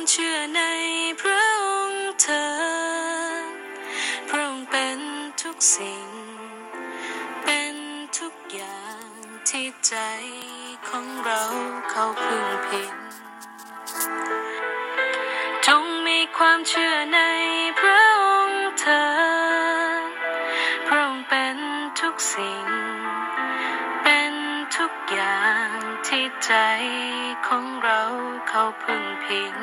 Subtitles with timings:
[0.00, 0.62] ความเชื่อใน
[1.20, 2.46] พระองค์เถิ
[3.50, 3.54] ด
[4.28, 4.98] พระองค์เป็น
[5.42, 6.08] ทุกสิ่ง
[7.44, 7.74] เป็น
[8.18, 9.06] ทุกอย่าง
[9.48, 9.94] ที่ใจ
[10.88, 11.42] ของเรา
[11.90, 12.99] เขาพึงพิง
[26.52, 26.62] ใจ
[27.48, 28.02] ของเรา
[28.48, 29.54] เขาพึงพิง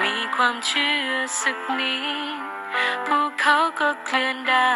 [0.00, 1.98] มีความเชื่อสักนิ
[2.36, 2.38] ด
[3.06, 4.74] พวกเขาก็เคลื่อนได้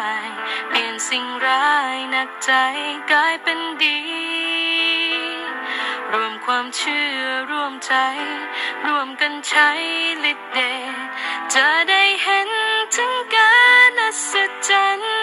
[0.69, 2.51] เปลี่ยนสิ่งร้ายหนักใจ
[3.11, 3.99] กลายเป็นดี
[6.11, 7.21] รวมความเชื่อ
[7.51, 7.93] ร่วมใจ
[8.85, 9.69] ร่วมกันใช้
[10.31, 10.59] ฤทธิ์เด
[10.91, 10.95] ช
[11.55, 12.49] จะได้เห็น
[12.95, 13.55] ถึงกา
[13.89, 14.33] รอัศ
[14.69, 15.14] จรรย์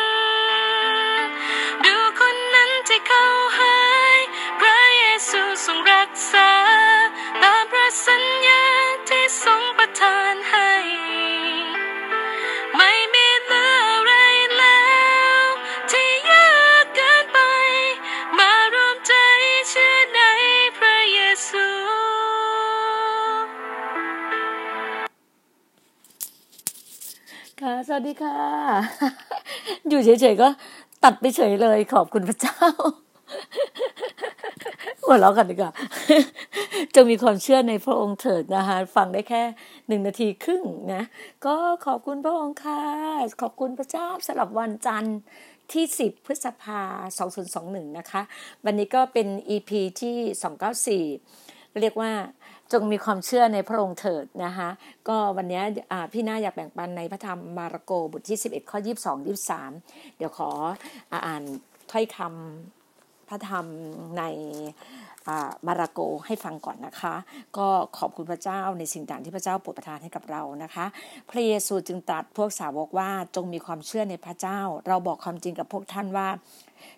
[28.02, 28.38] สวัสดีค่ะ
[29.88, 30.48] อยู่เฉยๆก็
[31.04, 32.58] ตัดไปเฉยเลยขอบคุณพระเจ้า
[35.02, 35.72] หัวเราะกันดีกว่า
[36.95, 39.42] จงมีความเชื่อในพระองค์เถิดนะคะฟังได้แค่
[39.88, 41.02] หนึ่งนาทีครึ่งนะ
[41.46, 41.54] ก็
[41.86, 42.82] ขอบคุณพระองค์ค่ะ
[43.40, 45.18] ขอบคุณพระเจ้าสำหรับวันจันทร์
[45.73, 46.80] ที่ 10 พฤษภา
[47.40, 48.23] 2021 นะคะ
[48.64, 50.16] วันนี้ก็เป็น EP ที่
[51.18, 52.12] 294 เรียกว่า
[52.73, 54.68] จงมีความเชื่อในพระองค์เถิดนะคะ
[55.09, 55.62] ก็วันนี้
[56.12, 59.26] พี่น่าอยากแบ่งปันในพระธรรมมาระโกบทที่ 11 ข้อ 22
[59.68, 60.51] 23 เดี๋ยวขอ
[61.26, 61.42] อ่าน
[61.90, 63.66] ถ้อยคำพระธรรม
[64.19, 64.22] ใน
[65.66, 67.14] มาระโกให้ฟังก่อนนะคะ
[67.56, 70.86] ก็ขอบคุณพระเจ้าในสิ่งต่างที่พระเจ้าโปรดประทานให้กับเรานะคะ
[71.30, 76.28] พระเยซูจึงตรัสพวกสาวกว่าจงมีความเชื่อในพระเจ้า เราบอกความจริงกับพวกท่านว่า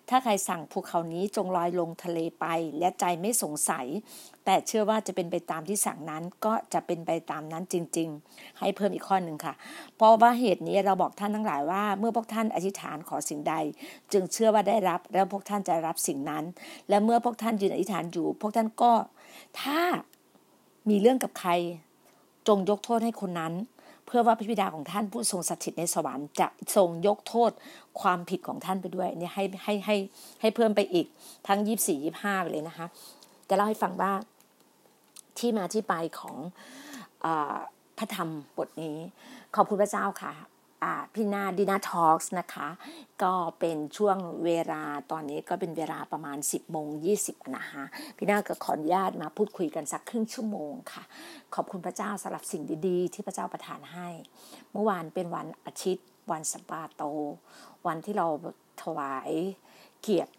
[0.09, 2.45] ถ้าใครสั่งภูเขานี้จงลอยลงทะเลไป
[2.79, 3.85] และใจไม่สงสัย
[4.45, 9.53] แต่เชื่อว่าจะเป็นไปตามที่สั่งนั้นก็จะเป็นไปตามนั้นจริง ๆ ให้เพิ่มอีกข้อหนึ่งค่ะ
[9.95, 13.55] เพราะว่าเหตุนี้เราบอกท่านทั้งหลายว่า เมื่อพวกท่านอธิษฐานขอสิ่งใด
[14.11, 16.43] จึงเชื่อว่าได้รับ แล้วพวกท่านจะรับสิ่งนั้น
[16.89, 18.93] และเมื่อพวกท่านยืนอธิษฐานอยู่ พวกท่านก็
[19.61, 19.81] ถ้า
[20.89, 21.51] มีเรื่องกับใคร
[22.47, 23.53] จงยกโทษให้คนนั้น
[24.05, 27.51] เพื่อว่าพระบิดาของท่านผู้ทรงสถิตในสวรรค์จะทรงยกโทษ
[28.01, 29.95] ความผิดของท่านไปด้วยเนี่ยให้ให้ให้
[30.41, 31.07] ให้เพิ่มไปอีก
[31.47, 32.87] ทั้งยี่สี่ยี่ห้าไปเลยนะคะ
[33.49, 34.11] จะเล่าให้ฟังว่า
[35.39, 36.35] ที่มาที่ไปของ
[37.25, 37.27] อ
[37.97, 38.97] พระธรรมบทนี้
[39.55, 40.33] ขอบคุณพระเจ้าค่ะ
[41.13, 42.67] พี่นาดีนาทอล์กนะคะ
[43.23, 46.87] ก็เป็นช่วงเวลาตอนนี้ก็เป็นเวลาประมาณ 10โมง
[47.21, 47.83] 20นะคะ
[48.17, 51.03] พี่นาก็ขออนุญาตมาพูดคุยกันสักครึ่งชั่วโมงค่ะ
[51.55, 54.07] ขอบคุณพระเจ้าสำหรับสิ่งดีๆ ที่พระเจ้าประทานให้
[54.71, 57.03] เมื่อวานเป็นวันอาทิตย์ วันสปาโต
[57.87, 58.27] วันที่เรา
[58.83, 59.31] ถวาย
[60.01, 60.33] เกียรติ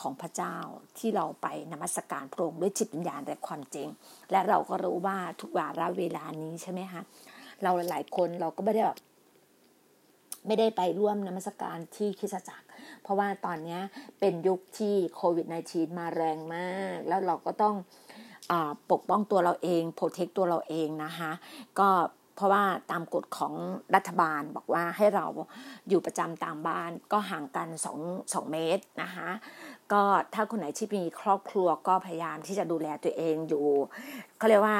[0.00, 0.56] ของพระเจ้า
[0.98, 3.88] ที่เราไปนมัสการพระองค์ด้วยจิตวิญญาณและความจริง
[4.30, 7.02] และเราก็รู้ว่าทุกวาระเวลานี้ใช่ไหมคะ
[7.62, 8.98] เราหลายๆคนเราก็ไม่ได้แบบ
[10.46, 12.66] ไม่ได้ไปร่วมนมัสการที่คริสจักร
[13.02, 13.78] เพราะว่าตอนนี้
[14.20, 17.74] เป็นยุคที่โควิด -19 มาแรงมาก แล้วเราก็ต้อง
[18.50, 18.54] อ
[18.90, 21.30] ปกป้องตัวเราเองโปรเทคตัวเราเองนะคะ
[21.78, 21.88] ก็
[22.36, 23.54] เพราะว่าตามกฎของ
[23.94, 25.26] รัฐบาลบอกว่าให้เรา
[25.88, 27.68] อยู่ประจำตามบ้านก็ห่างกัน
[28.00, 29.28] 2 2เมตรนะคะ
[29.92, 30.02] ก็
[30.34, 33.66] ถ้าคนไหนที่มีครอบครัวก็พยายามที่จะดูแลตัวเองอยู่
[34.38, 34.78] เขาเรียกว่า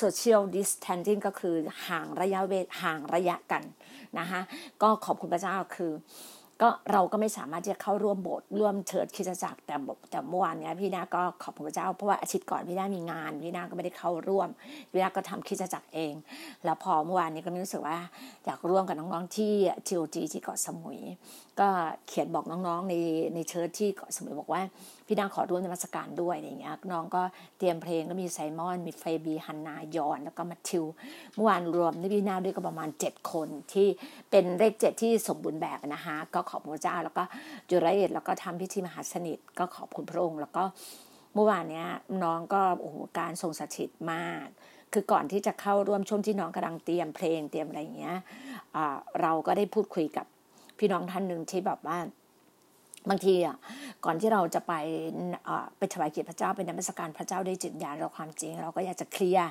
[0.00, 1.56] social distancing ก็คือ
[1.88, 3.62] ห่างระยะเวทห่างระยะกัน
[4.20, 4.40] นะคะ
[4.82, 5.92] ก็ขอบคุณพระเจ้าคือ
[6.64, 9.76] ก็เราก็ไม่สามารถที่จะเข้าร่วมโบสถ์ร่วมเชิญคริสตจักรแต่
[10.10, 14.48] แต่เมื่อวานเนี้พี่นาก็ขอบพระเจ้าเพราะว่าอาทิตย์ก่อนพี่นามีงานพี่นาก็ไม่ได้เข้าร่วม
[14.90, 16.14] พี่นาก็ทำคริสตจักรเอง
[16.64, 17.98] แล้วพอเมื่อวานนี้ก็รู้สึกว่า
[18.44, 19.52] อยากร่วมกับน้องๆที่
[19.86, 20.98] ทีโอจีที่เกาะสมุย
[21.60, 21.68] ก็
[22.08, 22.94] เขียนบอกน้องๆใน
[23.34, 24.62] ในเชิญที่เกาะสมุยบอกว่า
[25.06, 27.22] พี่นาขอร่วมนมัสการด้วยอะไรอย่างเงี้ยน้องก็
[27.58, 30.84] เตรียมเพลงก็มีไซมอน มีเฟบีฮันนายอน แล้วก็มาทิว
[31.34, 33.88] เมื่อวานรวมในพี่นาด้วยก็ประมาณ 7 คนที่
[34.30, 37.22] เป็นเลขเจ็ดที่สมบูรณ์แบบนะคะก็ขอบพระเจ้า แล้วก็
[37.70, 40.64] จุรเอตแล้วก็ทำพิธีมหาสนิทก็ขอบคุณพระองค์ แล้วก็
[41.34, 41.86] เมื่อวานเนี้ย
[42.24, 44.46] น้องก็โอ้โหการทรงสถิตมาก
[44.92, 48.18] คือก่อนที่จะเข้าร่วมช่วงที่น้องกำลังเตรียมเพลงเตรียมอะไรอย่างเงี้ย
[49.20, 50.26] เราก็ได้พูดคุยกับ
[50.78, 51.98] พี่น้องท่านหนึ่งที่แบบว่า
[53.08, 53.56] บางทีอะ
[54.04, 54.72] ก่อนที่เราจะไป
[55.78, 59.48] ไปถวายเกียรติพระเจ้าเป็นนมัสการพระเจ้าด้วยจิตญาณเราความจริง เราก็อยากจะเคลียร์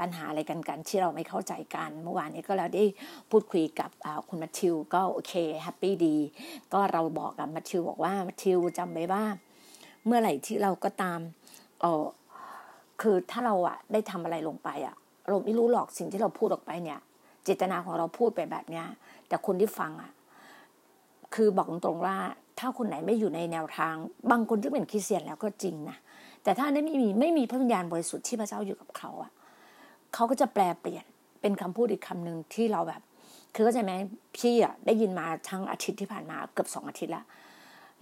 [0.00, 2.84] ปัญหาอะไรกันกันที่เราไม่เข้าใจกัน เมื่อวานนี้ก็เราได้
[3.30, 3.90] พูดคุยกับ
[4.28, 5.32] คุณมัทธิวก็โอเค
[5.62, 6.16] แฮปปี้ดี
[6.72, 9.24] ก็เราบอกกับมัทธิวบอกว่ามัทธิวจำไว้ว่า
[10.06, 11.20] เมื่อไหร่ที่เราก็ตาม
[11.80, 12.04] เออ
[13.00, 14.94] คือถ้าเราอะได้ทำอะไรลงไปอะ
[15.28, 17.00] เราไม่รู้หรอกสิ่งที่เราพูดออกไปเนี่ย
[17.44, 18.86] เจตนาของเราพูดไปแบบเนี้ย
[19.28, 20.12] แต่คนที่ฟังอะ
[21.34, 22.16] คือบอกตรงๆว่า
[22.58, 23.94] ถ้าคนไหนไม่อยู่ในแนวทาง
[24.30, 25.96] บางคนที่เป็นคริสเตียนแล้วก็จริงนะ
[26.42, 29.30] แต่ถ้าไม่มีไม่มีพระวิญญาณบริสุทธิ์ที่พระเจ้าอยู่กับเขาอะ
[30.14, 31.04] เขาก็จะแปลเปลี่ยน
[31.40, 33.02] เป็นคำพูดอีกคำหนึ่งที่เราแบบ
[33.54, 33.92] คือเข้าใจไหม
[34.36, 37.22] พี่อะได้ยินมาทั้งอาทิตย์ที่ผ่านมาเกือบสองอาทิตย์ละ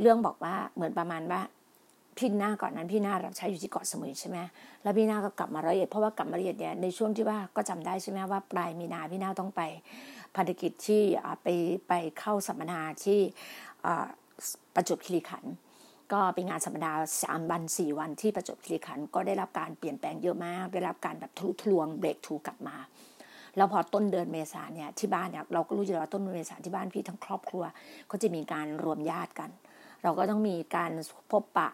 [0.01, 1.41] เรื่องบอกว่าเหมือนประมาณว่า
[2.17, 4.39] พี่หน้าก่อนนั้นพี่หน้ารับใช้อยู่ที่เกาะสมุยใช่ไหม
[4.83, 9.63] แล้วพี่หน้าก็กลับมาละเอียดเพราะว่ากลับมาละเอียดเนี่ยในช่วงที่ว่าก็จำได้ใช่ไหมว่าปลายมีนาพี่หน้าต้องไป
[10.37, 11.03] พันธกิจที่
[11.43, 11.49] ไป
[11.89, 13.21] ไปเข้าสัมมนาที่
[14.75, 15.53] ประจวบคีรีขันธ์
[16.13, 16.93] ก็เป็นงานสัมมนา
[17.23, 22.77] สามวันสี่วันที่ประจวบคีรีขันธ์ก็ได้รับการเปลี่ยนแปลงเยอะมาก ได้รับการแบบทะลุทะลวงเบรกทูกลับมา
[23.57, 27.65] แล้วพอต้นเดือนเมษาเนี่ยที่บ้านเนี่ยเราก็รู้อยู่แล้วต้นเดือนเมษาที่บ้านพี่ทั้งครอบครัว
[28.11, 29.51] ก็จะมีการรวมญาติกัน
[30.03, 30.91] เราก็ต้องมีการ
[31.31, 31.69] พบปะ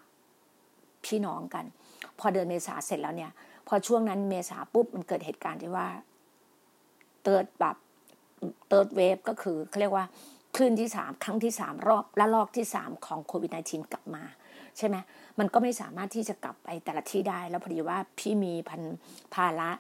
[1.05, 1.65] พี่น้องกัน
[2.19, 3.31] พอเดือนเมษาเสร็จแล้วเนี่ย
[3.69, 5.87] พอช่วงนั้นเมษาปุ๊บมันเกิดเหตุการณ์ที่ว่า
[7.23, 7.77] third แบบ
[8.69, 10.05] third wave ก็คือเขาเรียกว่า
[10.57, 14.25] คลื่นที่สามครั้งที่สามรอบระลอกที่สามของโควิด -19 กลับมา
[14.79, 14.97] ใช่ไหม
[15.39, 18.83] มันก็ไม่สามารถที่จะกลับไปแต่ละที่ได้ แล้วพอดีว่าพี่มีพัน
[19.35, 19.71] ภาระ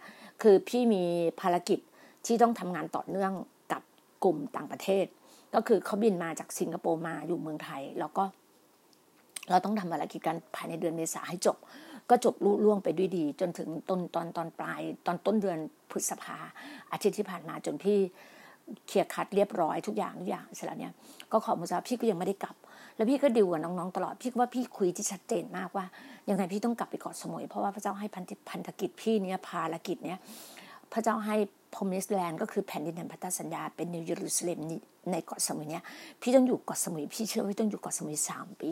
[0.42, 1.04] คือพี่มี
[1.40, 1.78] ภารกิจ
[2.26, 3.32] ที่ต้องทำงานต่อเนื่อง
[3.72, 3.82] กับ
[4.24, 5.06] กลุ่มต่างประเทศ
[5.54, 8.24] ก็คือเขาบินมาจากสิงคโปร์มาอยู่เมืองไทย แล้วก็
[9.50, 11.56] เราต้องทำภารกิจกันภายในเดือนเมษาให้จบ
[12.10, 15.58] ก็จบรุ่ล่วงไปด้วยดี จนถึงต้นตอนตอนปลายตอนต้นเดือน
[15.90, 16.36] พฤษภา
[16.92, 17.98] อาทิตย์ที่ผ่านมาจนพี่
[18.86, 20.92] เคลียร์คัดเรียบร้อยทุกอย่างทุกอย่างเสร็จแล้วเนี่ย
[21.32, 22.56] ก็ขอมุสาพี่ก็ยังไม่ได้กลับ
[22.96, 25.84] แล้วพี่ก็ดิวกับน้องๆตลอดพี่ว่าพี่คุยที่ชัดเจนมากว่า
[26.28, 30.18] ยังไงพี่ต้องกลับไปเกาะสมุยเพราะว่าพระเจ้าให้พันธพันธกิจพี่เนี่ยภารกิจเนี่ย
[30.92, 31.36] พระเจ้าให้
[31.74, 34.58] พรมิสแลนด์ก็คือแผ่นดินแห่งพันธสัญญาเป็นนิวเยรูซาเล็ม
[35.10, 35.84] ในเกาะสมุยเนี่ย
[36.22, 38.70] พี่ต้องอยู่เกาะสมุยพี่เชื่อว่าต้องอยู่เกาะสมุยสามปี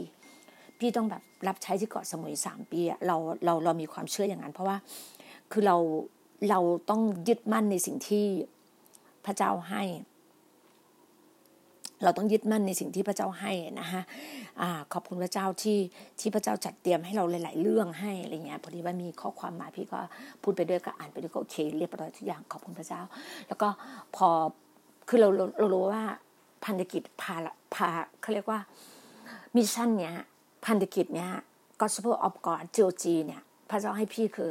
[0.78, 4.76] พี่ต้องแบบรับใช้ที่เกาะสมุยสามปีเราเราเรามีความเชื่ออย่างนั้น เพราะว่า
[5.52, 5.76] คือเรา
[6.50, 6.60] เรา
[6.90, 8.24] ต้องยึดมั่นในสิ่งที่
[9.28, 9.82] พระเจ้าให้
[12.04, 14.02] เราต้องยึดมั่นในสิ่งที่พระเจ้าให้นะฮะ
[14.92, 15.78] ขอบคุณพระเจ้าที่
[16.20, 20.00] ที่พระเจ้าจัดเตรียมให้เราหลาย ๆ เรื่องให้อะไรเงี้ยพอดีว่ามีข้อความมาพี่ก็
[20.42, 23.00] พูดไปด้วยก็อ่านไปด้วยก็โอเคเรียบร้อยทุกอย่างขอบคุณพระเจ้า
[23.48, 23.68] แล้วก็
[24.16, 24.28] พอ
[25.08, 25.28] คือเรา
[25.58, 26.02] เรารู้ว่า
[26.64, 27.36] พันธกิจพา
[27.74, 27.88] พา
[28.20, 28.60] เขาเรียกว่า
[29.56, 30.14] มิชชั่นเนี้ย
[30.66, 31.30] พันธกิจเนี้ย
[31.80, 34.50] Gospel of God GOG เนี่ย พระเจ้าให้พี่คือ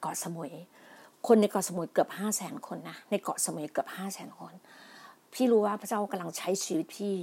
[0.00, 0.52] เกาะสมุย
[1.28, 4.52] คนในเกาะสมุยเกือบห้าแสนคนนะในเกาะสมุยเกือบห้าแสนคน
[5.32, 7.14] พี่รู้ว่าพระเจ้ากำลังใช้ชีวิตพี่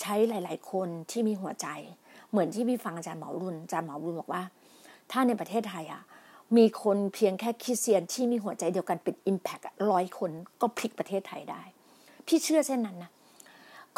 [0.00, 1.66] ใช้หลาย ๆ คนที่มีหัวใจ
[2.30, 4.42] เหมือนที่พี่ฟังอาจารย์หมอรุนอาจารย์หมอรุนบอกว่า
[5.10, 6.02] ถ้าในประเทศไทยอะ
[6.56, 9.60] มีคนเพียงแค่คริสเตียนที่มีหัวใจเดียวกันเป็น impact
[9.90, 10.30] ร้อยคน
[10.60, 11.62] ก็พลิกประเทศไทยได้
[12.26, 13.10] พี่เชื่อเช่นนั้นนะ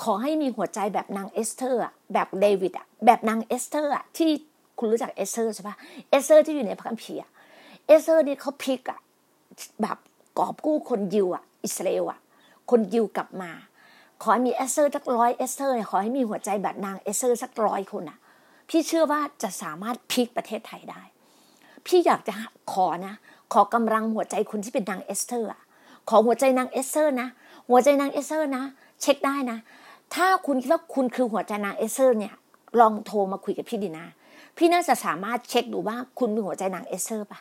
[0.03, 1.83] ขอให้มีหัวใจแบบนางเอสเธอร์
[2.13, 4.31] แบบเดวิดอะแบบนางเอสเธอร์อะที่
[4.79, 5.77] คุณรู้จักเอสเธอร์ใช่ปะ
[6.11, 7.21] เอสเธอร์ที่อยู่ในพระคัมภีร์
[7.87, 9.01] เอสเธอร์นี่เขาพลิกอะ
[9.83, 9.99] แบบ
[10.39, 12.19] กอบกู้คนยิวอะ อิสราเอลอะ
[12.71, 13.51] คนยิวกลับมา
[14.23, 18.19] ขอให้มีเอสเธอร์สักร้อยเอสเธอร์ขอให้มีหัวใจแบบนางเอสเธอร์สักร้อยคนอะ
[18.69, 21.03] พี่เชื่อว่าจะสามารถพลิกประเทศไทยได้
[21.87, 22.35] พี่อยากจะ
[22.73, 23.15] ขอนะ
[23.53, 25.61] ขอกำลังหัวใจคนที่เป็นนางเอสเธอร์อะ
[26.09, 27.29] ขอหัวใจนางเอสเธอร์นะ
[27.69, 28.65] หัวใจนางเอสเธอร์นะ
[29.01, 29.59] เช็คได้นะ
[30.15, 32.35] ถ้าคุณคิดว่าคุณคือหัวใจนางเอสเธอร์เนี่ย
[32.81, 34.07] ลองโทรมาคุยกับพี่ดีนะ
[34.57, 37.41] พี่น่าจะสามารถเช็คดูว่าคุณมีหัวใจนางเอสเธอร์ปะ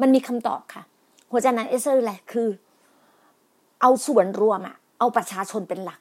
[0.00, 0.82] มันมีคำตอบค่ะ
[1.30, 2.48] หัวใจนางเอสเธอร์แหละคือ
[3.80, 6.00] เอาส่วนรวมอะเอาประชาชนเป็นหลัก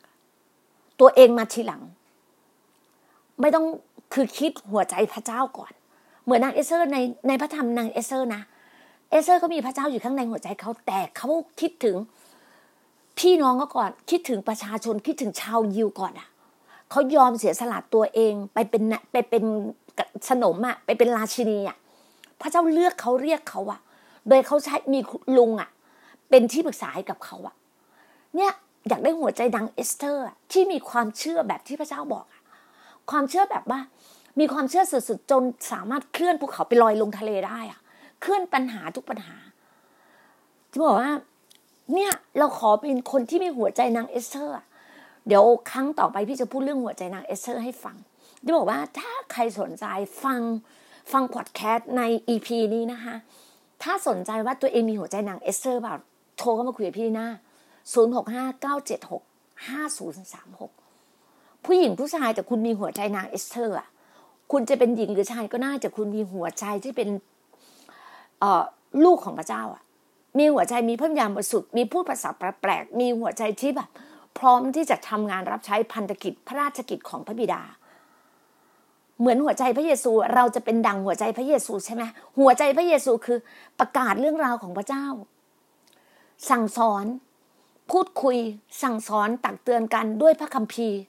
[1.00, 1.82] ตัวเองมาทีหลัง
[3.42, 3.66] ไม่ต้อง
[4.14, 5.72] คือคิดหัวใจพระเจ้าก่อน
[6.24, 8.42] เหมือนนางเอสเธอร์ในในพระธรรมนางเอสเธอร์นะ
[9.10, 11.30] เอสเธอร์ก็มีพระเจ้าอยู่ข้างในหัวใจเขาแต่เขา
[11.60, 11.96] คิดถึง
[13.20, 16.28] พี่น้องก็ก่อน คิดถึงประชาชนคิดถึงชาวยิวก่อนอะ
[16.92, 19.44] เขายอมเสียสละตัวเองไปเป็นไปเป็น
[20.30, 21.78] สนมอะไปเป็นราชินีอะ
[22.42, 23.80] พระเจ้าเลือกเขาเรียกเขาอะ
[24.30, 25.00] โดยเขาใช้มี
[25.38, 25.70] ลุงอะ
[26.30, 27.56] เป็นที่ปรึกษาให้กับเขาอะ
[28.36, 28.52] เนี่ย
[28.90, 32.26] อยากได้หัวใจนางเอสเธอร์ที่มีความเชื่อแบบที่พระเจ้าบอก
[33.12, 33.80] ความเชื่อแบบว่า
[34.40, 37.80] มีความเชื่อสุดๆจนสามารถเคลื่อนภูเขาไปลอยลงทะเลได้อะ
[38.22, 39.36] เคลื่อนปัญหาทุกปัญหา
[40.72, 41.12] จะบอกว่า
[41.94, 44.56] เนี่ยเราขอเป็นคนที่มีหัวใจนางเอสเธอร์
[45.28, 47.96] เดี๋ยวครั้งต่อไปพี่จะพูดเรื่องหัวใจนางเอสเธอร์ให้ฟัง
[48.46, 49.86] จะบอกว่าถ้าใครสนใจ
[50.24, 50.42] ฟัง
[51.12, 53.16] ฟังพอดแคสต์ใน EP นี้นะคะ
[53.84, 55.96] ถ้าสนใจว่าตัวเองมีหัวใจนางเอสเธอร์เปล่า
[56.38, 57.28] โทรเข้ามาคุยกับพี่หน้า
[57.94, 63.88] 0 6 5 9 7 6 5 0 3 6 ผู้หญิงผู้ชายแต่คุณมีหัวใจนางเอสเธอร์อะ
[64.52, 67.10] คุณจะเป็นหญิงหรือชายก็น่าจะคุณมีหัวใจที่เป็น
[68.40, 68.64] เออ
[69.06, 69.84] ลูกของพระเจ้าอะ
[70.38, 73.90] มีหัวใจมีพระญาณบริสุทธิ์มีพูดภาษาแปลกๆมีหัวใจที่แบบ
[74.38, 77.62] พร้อมที่จะทำงานรับใช้พันธกิจพระราชกิจของพระบิดา
[79.20, 82.04] เหมือนหัวใจพระเยซู เราจะเป็นดังหัวใจพระเยซูใช่ไหม
[82.40, 83.38] หัวใจพระเยซูคือ
[83.80, 85.06] ประกาศเรื่องราวของพระเจ้า
[86.50, 87.06] สั่งสอน
[87.92, 88.38] พูดคุย
[88.84, 91.00] สั่งสอนตักเตือนกันด้วยพระคัมภีร์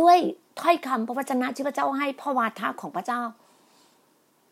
[0.00, 0.18] ด้วย
[0.60, 3.22] ถ้อยคำพระวจนะที่พระเจ้าให้พระวาทะของพระเจ้า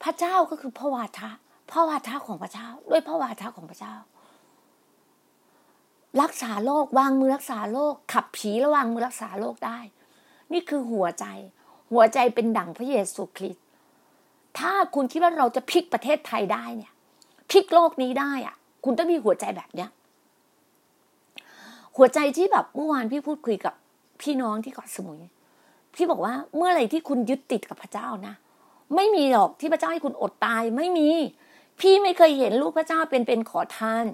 [0.02, 1.28] พระเจ้าก็คือพระวาทะ
[1.70, 3.94] พระวาทะของพระเจ้า ด้วยพระวาทะของพระเจ้า
[6.22, 9.78] รักษาโรควางมือรักษาโรคขับผีระวางมือรักษาโรคได้
[10.52, 11.24] นี่คือหัวใจ
[11.92, 13.64] หัวใจเป็นดั่งพระเยซูคริสต์
[14.58, 16.92] ถ้าคุณคิดว่าเราจะพลิกประเทศไทยได้เนี่ย
[17.50, 19.90] พลิกโลกนี้ได้อะ คุณต้องมีหัวใจแบบเนี้ย
[21.96, 23.74] หัวใจที่แบบเมื่อวานพี่พูดคุยกับ
[24.22, 25.20] พี่น้องที่เกาะสมุย
[25.94, 28.34] พี่บอกว่าเมื่อไหร่ที่คุณยึดติดกับพระเจ้านะ
[28.94, 31.08] ไม่มีหรอกที่พระเจ้าให้คุณอดตายไม่มี
[31.80, 34.04] พี่ไม่เคยเห็นลูกพระเจ้าเป็นเป็นขอทาน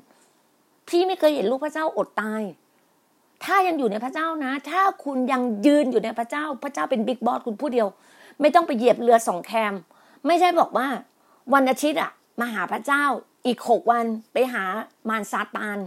[0.89, 2.43] พี่ไม่เคยเห็นลูกพระเจ้าอดตาย
[3.45, 7.89] ถ้ายังอยู่ในพระเจ้านะ ถ้าคุณยังยืนอยู่ในพระเจ้า พระเจ้าเป็นบิ๊กบอสคุณผู้เดียว
[8.41, 9.75] ไม่ต้องไปเหยียบเรือสองแคม
[10.27, 10.87] ไม่ใช่บอกว่า
[11.55, 13.05] วันอาทิตย์อะมาหาพระเจ้า
[13.47, 14.65] อีกหกวันไปหา
[15.09, 15.79] มารซาตาน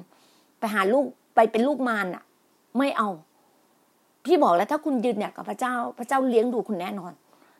[0.59, 1.05] ไปหาลูก
[1.35, 2.23] ไปเป็นลูกมารอะ
[2.77, 3.09] ไม่เอา
[4.25, 7.11] พี่บอกแล้วถ้าคุณยืนเนี่ยกับพระเจ้า พระเจ้าเลี้ยงดูคุณแน่นอน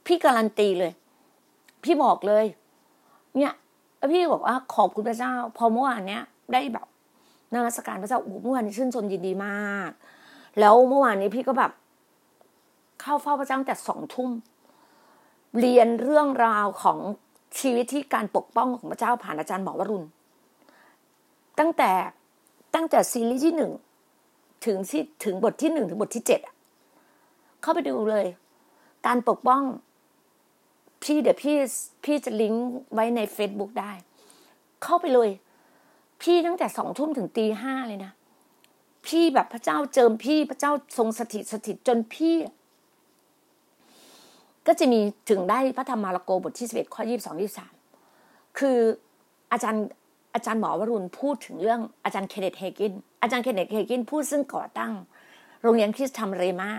[0.05, 0.91] พี่การันตีเลย
[1.83, 2.45] พี่บอกเลย
[3.37, 3.53] เนี่ย
[4.11, 6.87] พี่บอกว่าขอบคุณพระเจ้า พอเมื่อวานเนี้ยได้แบบ
[7.53, 9.91] นมัสการพระเจ้าโอ้เมื่อวานนี้ชื่นชมยินดีมาก
[10.59, 11.71] แล้วเมื่อวานนี้พี่ก็แบบ
[13.01, 14.29] เข้าเฝ้าพระเจ้าตั้งแต่สองทุ่ม
[15.59, 16.97] เรียนเรื่องราวของ
[17.59, 20.05] ชีวิตที่การปกป้องของพระเจ้าผ่านอาจารย์หมอวรุณ
[21.59, 21.91] ตั้งแต่
[22.75, 23.71] ตั้งแต่ซีรีส์ที่หนึ่ง
[24.65, 26.41] ถึงที่ถึงบทที่หนึ่งถึงบทที่เจ็ด
[27.61, 28.25] เข้าไปดูเลย
[29.05, 29.61] การปกป้อง
[31.03, 31.55] พี่เดี๋ยวพี่
[32.03, 33.91] พี่จะลิงก์ไว้ใน Facebook ได้
[34.83, 35.29] เข้าไปเลย
[36.21, 38.11] พี่ตั้งแต่สองทุ่มถึงตีห้าเลยนะ
[39.07, 42.35] พี่แบบพระเจ้าเจิมพี่พระเจ้าทรงสถิตสถิตจนพี่
[44.67, 44.99] ก็จะมี
[45.29, 47.73] ถึงได้พระธรรมมาระโกบทที่สิบเอ็ดข้อยี่สิบสองยี่สาม
[48.57, 48.77] คือ
[49.51, 49.85] อาจารย์
[50.33, 54.91] อาจารย์หมอวรุณพูดถึงเรื่องอาจารย์เคนเนตเฮกินอาจารย์เคนเนตเฮกินพูดซึ่งก่อตั้ง
[55.61, 56.71] โรงเรียนคริสตธรรมเรมา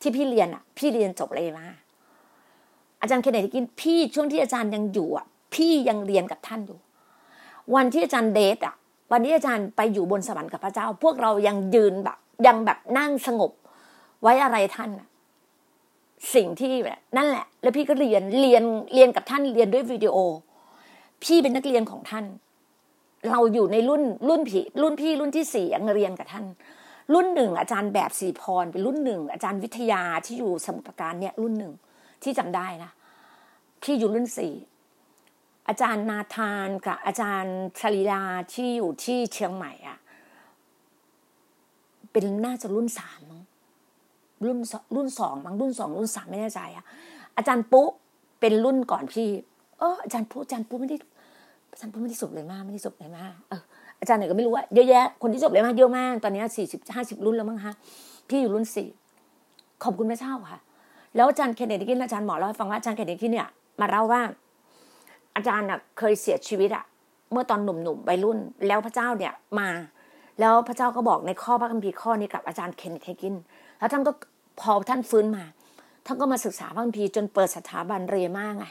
[0.00, 1.66] ที่พี่เรียนอะ พี่เรียนจบเรมา
[3.00, 6.78] อาจารย์เคนเนตเฮกินพี่ช่วงที่อาจารย์ยังอยู่อะ พี่ยังเรียนกับท่านอยู่
[7.74, 8.74] วันที่อาจารย์เดทอะ
[9.12, 13.52] วันที่อาจารย์ไปอยู่บนสวรรค์กับพระเจ้า พวกเรายังยืนแบบ ยังแบบนั่งสงบ
[14.22, 14.90] ไว้อะไรท่าน
[16.34, 16.72] สิ่งที่
[17.16, 18.64] นั่นแหละ แล้วพี่ก็เรียนเรียน
[18.94, 20.16] เรียนกับท่านเรียนด้วยวิดีโอ
[21.24, 22.24] พี่เป็นนักเรียนของท่าน
[23.30, 26.44] เราอยู่ในรุ่นรุ่นพี่รุ่นพี่รุ่นที่สี่ยังเรียนกับท่าน
[27.14, 31.72] รุ่นหนึ่งอาจารย์แบบสีพรเป็นรุ่นหนึ่งอาจารย์วิทยาที่อยู่สมุทรปราการเนี่ยรุ่นหนึ่ง
[32.22, 32.90] ที่จำได้นะ
[33.82, 34.52] พี่อยู่รุ่นสี่
[35.70, 38.22] อาจารย์นาธานกับอาจารย์ชลีลา
[38.52, 39.98] ที่อยู่ที่เชียงใหม่อะ
[42.12, 43.42] เป็นน่าจะรุ่นสามมั้ง
[44.44, 44.58] รุ่น
[44.94, 46.84] รุ่นสองมั้งรุ่นสองรุ่นสามไม่แน่ใจอะ
[47.36, 47.88] อาจารย์ปุ๊
[48.40, 49.28] เป็นรุ่นก่อนพี่
[49.78, 50.96] เอออาจารย์ปุ๊อาจารย์ปุ๊ไม่ได้
[51.72, 53.62] อาจารย์ปุ๊ไม่ได้จบเลยมากไม่ได้จบเลยมากเออ
[54.00, 57.74] อาจารย์ไหนก็ไม่รู้ว่าเยอะแยะคนที่จบเลยมากเยอะมากตอนนี้สี่สิบห้าสิบรุ่นแล้วมั้งฮะ
[58.28, 58.88] พี่อยู่รุ่นสี่
[59.82, 60.60] ขอบคุณพระเจ้าค่ะ
[61.16, 63.48] แล้วอาจารย์เคนเนดีกินอาจารย์หมอเล่าให้ฟังว่าอาจารย์เคนเนดีกินเนี่ย
[63.80, 64.22] มาเล่าว่า
[65.36, 66.84] อาจารย์อะเคยเสียชีวิตอะ
[67.32, 69.68] เมื่อตอนหนุ่มๆวัยรุ่น แล้วพระเจ้าเนี่ยมา
[70.40, 73.34] แล้วพระเจ้าก็บอกในข้อพระคัมภีร์ข้อนี้กับอาจารย์เคนเทกิน
[73.78, 74.12] แล้วท่านก็
[74.60, 75.44] พอท่านฟื้นมา
[76.06, 78.64] ท่านก็มาศึกษาพระคัมภีร์จนเปิดสถาบันเรมาไง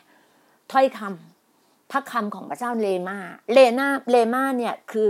[0.71, 3.17] ถ้อยคำพระคำของพระเจ้าเลมา
[3.51, 5.09] เลนาเลมาเนี่ยคือ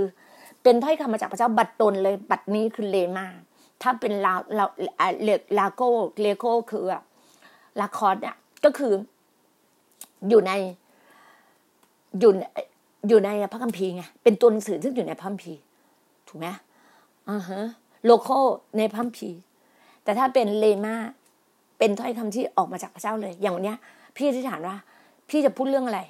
[0.63, 3.27] เป็นถ้อยคำมาจากพระเจ้าบัตรตนเลยบัตรนี้คือเลมา
[3.81, 4.65] ถ้าเป็นลาลา
[5.23, 5.29] เล
[5.59, 5.81] ลาโก
[6.21, 6.83] เลโกคือ
[7.79, 8.93] ลาคอร์ดเนี่ยก็คือ
[10.29, 10.51] อยู่ใน
[12.19, 12.31] อยู่
[13.07, 15.59] อยู่ในพระคัมภีร์ไงเป็นตัวหนังสือซึ่งอยู่ในพระคัมภีร์
[16.27, 16.47] ถูกไหม
[17.29, 17.61] อ่าฮะ
[18.05, 18.37] โลโกส
[18.77, 19.39] ในพระคัมภีร์
[20.03, 20.95] แต่ถ้าเป็นเรมา
[21.77, 23.77] เป็นถ้อยคำที่ออกมาจากพระเจ้าเลย อย่างวันเนี้ย
[24.17, 24.75] พี่ที่ถามว่า
[25.29, 26.01] พี่จะพูดเรื่องอะไร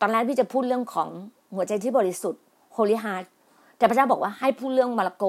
[0.00, 1.08] ตอนแรกพี่จะพูดเรื่องของ
[1.54, 3.24] หัวใจที่บริสุทธิ์ holy heart
[3.76, 5.24] แต่พระเจ้าบอกว่าให้พูดเรื่องมาระโก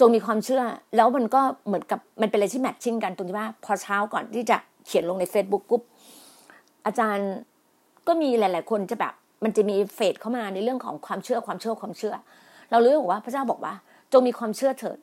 [0.00, 0.62] จงมีความเชื่อ
[0.96, 5.82] แล้วมันก็เหมือนกับมันเป็นอะไรที่แมทชิ่งกันตรงที่ว่า พอเช้าก่อนที่จะเขียนลงใน Facebook ปุ๊บ
[6.86, 7.30] อาจารย์
[8.06, 9.14] ก็มีหลาย ๆ คนจะแบบ
[9.44, 12.14] มันจะมีเฟดเข้ามาในเรื่องของความเชื่อความเชื่อความเชื่อ
[12.70, 13.74] เรารู้บอว่าพระเจ้าบอกว่า
[14.12, 14.98] จงมีความเชื่อเถิด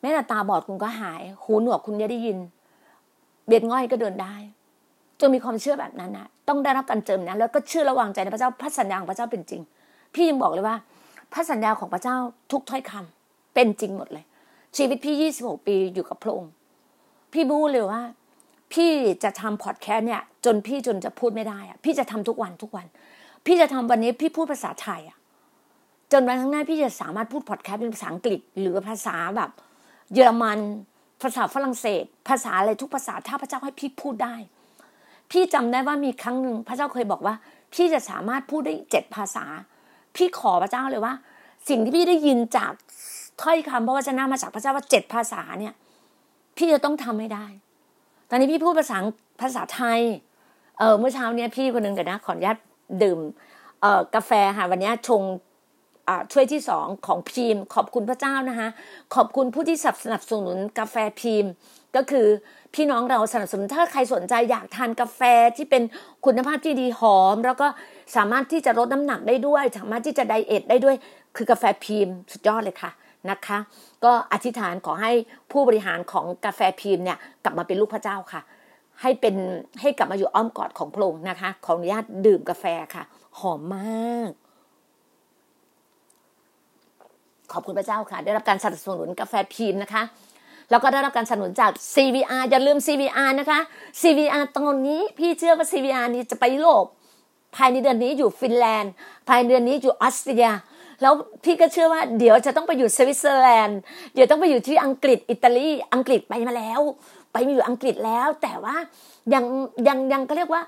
[0.00, 2.38] แม้แต่ตาบอดคุณก็หาย หูหนวกคุณจะได้ยิน
[3.46, 4.34] เบียดง่อยก็เดินได้
[5.20, 9.62] จงมีความเชื่อแบบนั้นนะต้องได้รับการเจิมนะแล้วก็เชื่อระวังใจในพระเจ้าพระสัญญาของพระเจ้าเป็นจริง
[10.14, 10.76] พี่ยังบอกเลยว่า
[11.32, 12.16] พระสัญญาของพระเจ้า
[12.52, 14.24] ทุกถ้อยคำเป็นจริงหมดเลย
[14.76, 16.52] ชีวิตพี่ยี่สิบหกปีอยู่กับพระองค์
[17.32, 18.02] พี่บู้เลยว่า
[18.72, 18.92] พี่
[19.24, 22.86] จะทำพอดแคสต์เนี่ย จนพี่จนจะพูดไม่ได้อะพี่จะทำทุกวันทุกวัน
[23.46, 25.18] พี่จะทำวันนี้พี่พูดภาษาไทยอะ
[26.12, 29.50] จนวันข้างหน้าพี่จะสามารถพูดพอดแคสต์เป็นภาษาอังกฤษ หรือภาษาแบบ
[30.12, 30.58] เยอรมัน
[31.22, 34.34] ภาษาฝรั่งเศส ภาษาอะไรทุกภาษาถ้าพระเจ้าให้พี่พูดได้
[35.30, 37.34] พี่จำได้ว่ามีครั้งหนึ่งพระเจ้าเคยบอกว่า
[37.74, 39.44] พี่จะสามารถพูดได้เจ็ดภาษา
[40.16, 41.14] พี่ขอพระเจ้าเลยว่า
[41.68, 42.72] สิ่งที่พี่ได้ยินจาก
[43.42, 45.74] ถ้อยคำพระวจนะมาจากพระเจ้าว่าเจ็ดภาษาเนี่ย
[46.56, 47.46] พี่จะต้องทำให้ได้
[48.34, 48.98] ตอนนี้พี่พูดภาษา
[49.42, 50.00] ภาษาไทย
[50.78, 52.58] เออเมื่อเช้าเนี้ยพี่คนหนึ่งกันนะ ขออนุญาต
[53.02, 53.18] ดื่ม
[53.80, 55.22] เอ่อกาแฟค่ะ วันนี้ชง
[56.32, 58.68] ช่วยที่สองของพีมขอบคุณพระเจ้านะคะ
[59.14, 61.44] ขอบคุณผู้ที่สนับสนุนกาแฟพีม
[61.96, 62.26] ก็คือ
[62.74, 65.20] พี่น้องเราสนับสนุนถ้าใครสนใจอยากทานกาแฟ
[65.56, 65.82] ที่เป็น
[66.24, 67.66] คุณภาพที่ดีหอม แล้วก็
[68.16, 70.96] สามารถที่จะลดน้ำหนักได้ด้วย สามารถที่จะไดเอทได้ด้วย
[71.36, 72.90] คือกาแฟพีมสุดยอดเลยค่ะ
[73.30, 73.58] นะคะ
[74.04, 75.12] ก็อธิษฐานขอให้
[75.52, 78.42] ผู้บริหารของกาแฟพีมเนี่ยกลับมาเป็นลูกพระเจ้าค่ะ
[79.00, 79.34] ให้เป็น
[79.80, 82.64] ให้กลับมาอยู่อ้อมกอดของพระองค์นะคะ ขออนุญาตดื่มกาแฟ
[82.94, 83.02] ค่ะ
[83.38, 84.30] หอมมาก
[87.52, 90.02] ขอบคุณพระเจ้าค่ะ ได้รับการสนับสนุนกาแฟพีมนะคะ
[90.70, 93.60] แล้วก็ได้รับการสนับสนุนจาก CVR อย่าลืม CVR นะคะ
[94.00, 96.86] CVR ตอนนี้พี่เชื่อว่า CVR นี้จะไปยุโรป
[97.56, 98.92] ภายในเดือนนี้อยู่ฟินแลนด์
[99.28, 100.46] ภายในเดือนนี้อยู่ออสเตรีย
[101.02, 103.78] แล้วพี่ก็เชื่อว่าเดี๋ยวจะต้องไปอยู่สวิตเซอร์แลนด์
[104.14, 106.80] เดี๋ยวต้องไปอยู่ที่อังกฤษอิตาลีอังกฤษไปมาแล้ว
[107.32, 108.76] ไปมาอยู่อังกฤษแล้ว แต่ว่า
[109.34, 109.44] ยัง
[109.88, 110.62] ยังยังก็เรียกว่า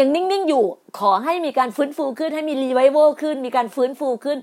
[0.00, 0.64] ยังนิ่งๆอยู่
[0.98, 4.38] ขอให้มีการฟื้นฟูขึ้นให้มีรีไวโวขึ้น มีการฟื้นฟูขึ้น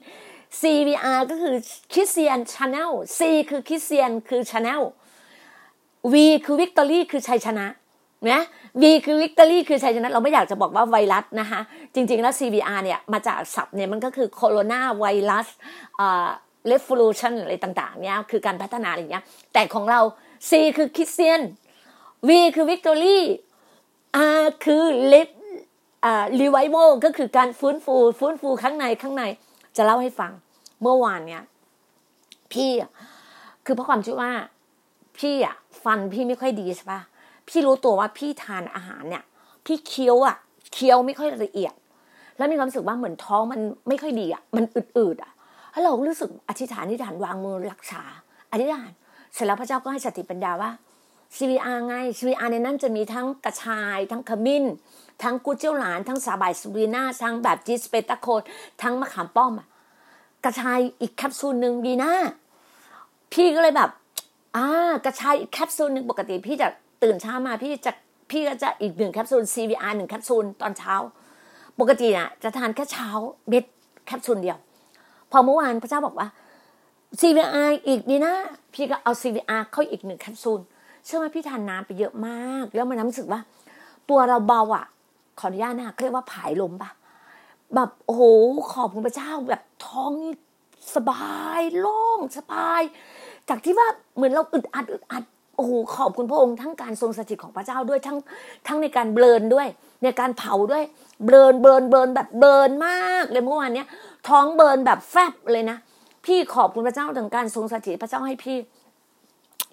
[0.60, 1.56] CVR ก็คือ
[1.94, 4.82] Christian Channel C คือ Christian คือ Channel
[6.13, 6.15] V
[6.46, 7.68] คือ Victory คือชัยชนะ
[8.29, 8.41] นะ
[8.81, 11.60] V คือ Victory คือชัยชนะเราไม่อยากจะบอกว่าไวรัสนะคะ
[11.93, 15.48] จริง ๆ แล้ว CVR เนี่ยมาจากศัพท์เนี่ยมันก็คือโคโรนาไวรัส
[15.98, 16.27] เอ่า
[16.72, 20.01] revolution อะไรต่างๆเนี่ยคือการพัฒนาอะไรอย่างเงี้ยแต่ของเรา
[20.50, 21.41] C คือ Christian
[22.27, 23.17] V คือ Victory
[24.39, 25.34] R คือ Live
[26.05, 29.24] อ่า revival ก็คือการฟื้นฟูฟื้นฟูข้างในข้างใน
[29.77, 30.31] จะเล่าให้ฟัง
[30.81, 31.43] เมื่อวานเนี่ย
[32.51, 32.69] พี่
[33.65, 34.31] คือเพราะความที่ว่า
[35.17, 37.01] พี่อะฟันพี่ไม่ค่อยดีใช่ปะ
[37.48, 39.24] พี่รู้ตัวว่าพี่ทานอาหารเนี่ย
[39.66, 40.38] พี่เคี้ยวอะ
[40.74, 41.74] เคี้ยวไม่ค่อยละเอียด
[42.38, 45.31] แล้วมีความรู้สึกว่าเหมือนท้องมันไม่ค่อยดีอะมันอืดๆอะ
[45.72, 48.01] แล้วเรารู้สึกอธิษฐานอธิษฐานวางมือรักษา
[48.51, 48.92] อธิษฐาน
[49.34, 50.72] เสร็จแล้วพระเจ้าก็ให้สติปัญญาว่า
[51.36, 54.64] CVR ไง CVR ในนั้นจะมีทั้งกระชาย ทั้งขมิ้น
[55.24, 58.42] ทั้งเจียวกู่หลาน ทั้งสาหร่ายสไปรูลินาทั้งแบบ zinc beta glucan
[58.81, 59.68] ทั้งมะขามป้อมอะ
[60.46, 62.12] กระชายอีกแคปซูลหนึ่งดีนะ
[63.34, 63.90] พี่ก็เลยแบบ
[64.55, 64.68] อ่า
[65.05, 66.68] กระชายอีกแคปซูลหนึ่งปกติพี่จะ
[67.05, 67.91] ตื่นเช้ามาพี่จะ
[68.31, 70.96] พี่ก็จะอีกหนึ่งแคปซูล CVR หนึ่งแคปซูลตอนเช้า
[71.79, 73.09] ปกติน่ะ จะทานแค่เช้า
[73.50, 73.63] เม็ด
[74.05, 74.57] แคปซูลเดียว
[75.31, 76.27] พอเมื่อวานพระเจ้าบอกว่า
[77.20, 78.33] CVR อีกดีนะ
[78.74, 80.59] พี่ก็เอา CVR เข้าอีกหนึ่งแคปซูล
[81.05, 83.39] เชื่อไหมพี่ทานน้ำไปเยอะมาก แล้วมันรู้สึกว่า
[84.09, 84.85] ตัวเราเบาอะ
[85.39, 86.91] ขออนุญาตนะเรียกว่าผายลมปะ
[87.75, 88.24] แบบโอ้โห
[88.74, 90.13] ขอบคุณพระเจ้าแบบท้อง
[90.96, 92.81] สบายโล่งสบาย
[93.50, 95.24] จากที่ว่าเหมือนเราอึดอัดอึดอัด
[95.55, 98.18] โอ้โหขอบคุณพระองค์ทั้งการทรงสถิตของพระเจ้าด้วยทั้ง
[98.68, 99.68] ทั้งในการ burn ด้วย
[100.03, 100.83] ในการเผาด้วย
[101.25, 103.87] burn burn burn แบบ burn มากเลยเมื่อวานเนี้ย
[104.27, 105.77] ท้องเบลนแบบแฟบเลยนะ
[106.25, 108.57] พี่ขอบคุณพระเจ้าถึงการทรงสถิตพระเจ้าให้พี่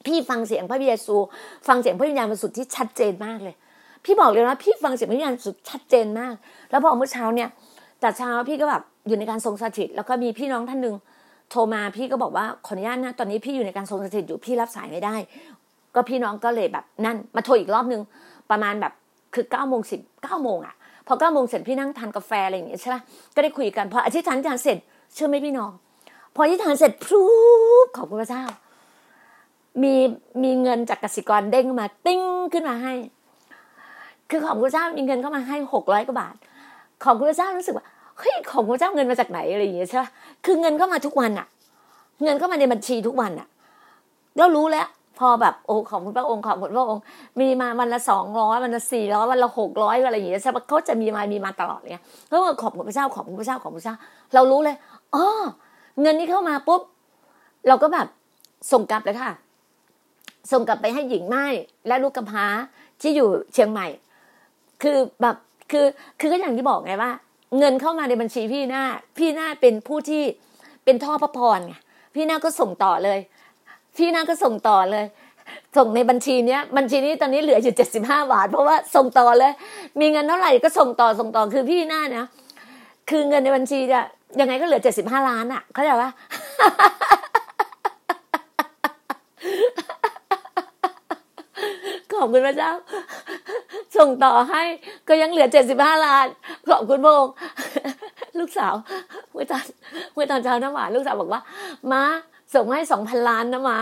[0.07, 1.17] พี่ฟังเสียงพระเยซู
[1.69, 3.55] ฟังเสียงพระวิญญาณบริสุทธิ์ที่ชัดเจนมากเลย
[4.05, 6.35] พี่บอกเลยนะพี่ฟังเสียงพระวิญญาณบริสุทธิ์ชัดเจนมาก
[6.71, 7.49] แล้วพอเมื่อเช้าเนี่ย
[8.01, 10.97] แต่เช้าพี่ก็แบบอยู่ในการทรงสถิต แล้วก็มีพี่น้องท่านหนึ่ง
[11.51, 15.15] โทรมาพี่ก็บอกว่าขออนุญาตนะตอนนี้พี่อยู่ในการทรงสถิตอยู่พี่รับสายไม่ได้
[15.95, 18.03] ก็พี่น้องก็เลยแบบนั่น มาโทรอีกรอบนึง
[18.51, 18.93] ประมาณแบบ
[19.35, 20.75] คือเก้าโมงสิบเก้าโมงอะ
[21.07, 22.97] พอเก้าโมงเสร็จพี่นั่งทานกาแฟอะไรอย่างเงี้ยใช่ไหม
[23.35, 24.79] ก็ได้คุยกันพออธิษฐานทานเสร็จ
[25.15, 25.71] เชื่อไหมพี่น้อง
[26.35, 27.23] พออธิษฐานเสร็จพรู
[27.97, 28.45] ขอบคุณพระเจ้า
[29.83, 29.95] มี
[30.43, 32.21] มีเงินจากกสิกรเด้งมาติ้ง
[32.53, 32.95] ขึ้นมาให้
[34.31, 36.35] คือขอบคุณพระเจ้ามีเงินเข้ามาให้หกร้อยกว่าบาท
[37.05, 37.85] ขอบคุณพระเจ้ารู้สึกว่า
[38.19, 40.05] เฮ้ยของพระเจ้าเงินมาจากไหนอะไรอย่างเงี้ยใช่ไหม
[40.45, 41.47] คือเงินเข้ามาทุกวันอะ
[42.23, 43.49] เงินเข้ามาในบัญชีทุกวันอะ
[44.37, 44.87] แล้วรู้แล้ว
[45.27, 47.03] อแบบโอ้ขอบคุณพระองค์ขอบคุณพระองค์
[47.41, 53.97] มีมาวันละสองร้อยวันละสี่ร้อยวันละหกร้อยอะไรอย่างเงี้ยใช่ไหมเขาจะมีมามีมาตลอดเลยแล้วขอบคุณพระเจ้าขอบคุณพระเจ้าขอบคุณพระเจ้า
[54.35, 54.77] เรารู้เลย
[55.15, 55.27] อ๋อ
[56.01, 56.83] เงินนี้เข้ามาปุ๊บ
[57.69, 58.07] เราก็แบบ
[58.73, 59.31] ส่งกลับเลยค่ะ
[60.53, 61.45] ส่งกลับไปให้หญิงไม้
[61.87, 62.47] และลูกกำพร้า
[63.01, 63.87] ที่อยู่เชียงใหม่
[64.83, 65.37] คือแบบ
[65.71, 65.87] คือ
[66.21, 67.11] คือก็อย่างที่บอกไงว่า
[67.59, 68.85] เงินเข้ามาในบัญชีพี่หน้า
[69.19, 70.23] พี่หน้าเป็นผู้ที่
[70.85, 71.75] เป็นท่อพระพรไง
[72.15, 73.19] พี่หน้าก็ส่งต่อเลย
[73.97, 75.05] พี่หน้าก็ส่งต่อเลย
[75.77, 79.53] ส่งในบัญชีเนี้ยบัญชีนี้ตอนนี้เหลืออยู่เจ็ดสิบห้าบาท เพราะว่าส่งต่อเลย
[80.01, 82.27] มีเงินเท่าไหร่ก็ส่งต่อส่งต่อคือพี่หน้าเนี่ย
[83.11, 84.01] คือเงินในบัญชีจะ
[84.41, 86.11] ยังไงก็เหลือเจ็ดสิบห้าล้านอะเข้าใจปะ
[92.13, 92.73] ขอบคุณพระเจ้า
[93.97, 94.63] ส่งต่อให้
[95.09, 96.27] ก็ยังเหลือเจ็ดสิบห้าล้าน
[96.69, 97.35] ขอบคุณพระองค์
[98.39, 98.75] ลูกสาว
[99.33, 99.65] เมื่อตอน
[100.15, 101.41] เมื่อตอนเช้าน้ำหวานลูกสาวบอกว่า
[101.93, 102.03] มา
[102.55, 103.79] ส่งให้สองพันล้านนะมา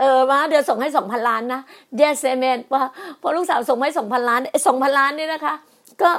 [0.00, 1.60] เออมาเดี๋ยวส่งให้สองพันล้านนะ
[2.00, 2.78] yes amen พอ
[3.20, 5.54] พอลูกสาวส่งให้สองพันล้านสองพันล้านนี่นะคะ
[6.02, 6.10] ก็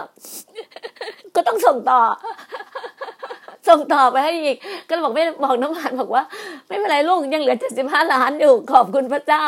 [1.36, 2.02] ก็ต้องส่งต่อ
[3.68, 6.24] ส่งต่อไปให้อีก ก็บอกไม่บอกน้ำหวานบอกว่า
[6.68, 9.46] ไม่เป็นไรลูกยังเหลือเจ็ดสิบห้าล้านอยู่ขอบคุณพระเจ้า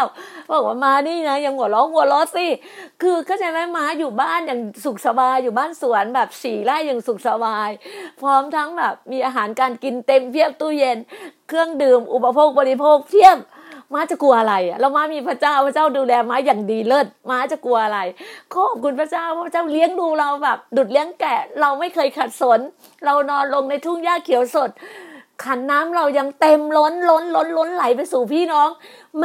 [0.51, 2.47] บอกว่ามานี่นะยังหัวล้อหัวล้อสิ
[3.01, 7.69] คือเข้าใจไหมมาอยู่บ้านอย่างสุขสบายอยู่บ้านสวนแบบสี่ไร่อย่างสุขสบาย
[8.21, 10.97] พร้อมทั้งแบบมีอาหารการกินเต็มเพียบตู้เย็น
[11.47, 13.37] เครื่องดื่มอุปโภคบริโภคเพียบ
[13.93, 17.99] ม้าจะกลัวอะไรอะเราม้ามีพระเจ้าพระเจ้าดูแลม้าอย่างดีเลิศม้าจะกลัวอะไร
[18.53, 22.59] ขอบคุณพระเจ้าพระเจ้าเลี้ยงดูเราแบบ ดุดเลี้ยงแกะ เราไม่เคยขัดสน
[23.05, 24.71] เรานอนลงในทุ่งหญ้าเขียวสด
[25.45, 28.69] ขันน้ำเรายังเต็มล้นล้นล้นล้นไหลไปสู่พี่น้อง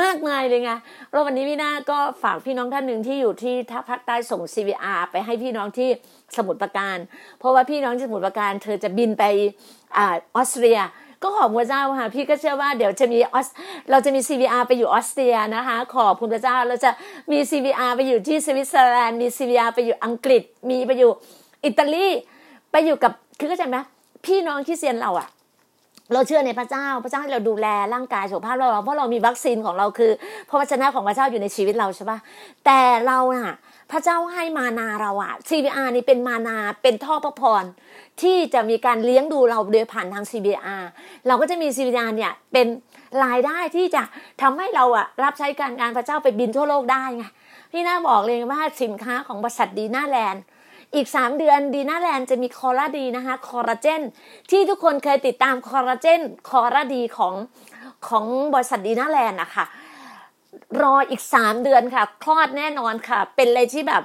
[0.00, 0.70] มากมายเลยไง
[1.10, 3.54] แล้ววันนี้พี่นาก็ฝากพี่น้องท่านหนึ่งที่อยู่ที่
[3.88, 5.88] ภาคใต้ส่ง CVR ไปให้พี่น้องที่
[6.36, 6.98] สมุทรปราการ
[7.38, 9.24] เพราะว่าพี่น้องที่สมุทรปราการ เธอจะบินไป
[9.96, 10.00] อ
[10.34, 10.80] อสเตรีย
[11.22, 13.48] ก็ขอบพระเจ้าค่ะพี่ก็เชื่อว่าเดี๋ยวจะมีออส
[13.90, 16.90] เราจะมี CVR ไปอยู่ออสเตรียนะคะ ขอบคุณพระเจ้าเราจะ
[17.32, 21.10] มี CVR ไปอยู่ที่สวิตเซอร์แลนด์มี CVR ไปอยู่อังกฤษ มีไปอยู่
[21.64, 22.08] อิตาลี
[22.72, 23.76] ไปอยู่กับคือเข้าใจไหม
[24.24, 25.28] พี่น้องที่เซียนเราอะ
[26.12, 30.10] เราเชื่อในพระเจ้าพระเจ้าให้เราดูแลร่างกายสุขภาพเราเพราะเรามีวัคซีนของเราคือ
[30.48, 32.18] พระวจนะของพระเจ้าอยู่ในชีวิตเราใช่ปะ
[32.64, 33.54] แต่เราอะ
[33.92, 37.64] พระเจ้าให้มานาเราอะ CBR นี่เป็นมานาเป็นท่อพระพร
[38.22, 40.82] ที่จะมีการเลี้ยงดูเราโดยผ่านทาง CBR
[41.26, 42.66] เราก็จะมี CVR เนี่ยเป็น
[43.24, 44.02] รายได้ที่จะ
[44.42, 47.24] ทำให้เราอะรับใช้การงานพระเจ้าไปบินทั่วโลกได้ไง
[47.72, 50.42] พี่น่าบอกเลยว่าสินค้าของบริษัทดีน่าแลนด์
[50.94, 54.02] อีก 3 เดือนดีน่าแลนด์จะมีคอราดีนะคะคอลลาเจน
[54.50, 57.34] ที่ทุกคนเคยติดตามคอลลาเจนคอราดีของ
[58.08, 58.24] ของ
[58.54, 59.64] บริษัทดีน่าแลนด์นะคะ
[60.82, 64.02] รออีก3เดือนค่ะ คลอดแน่นอนค่ะ เป็นอะไรที่แบบ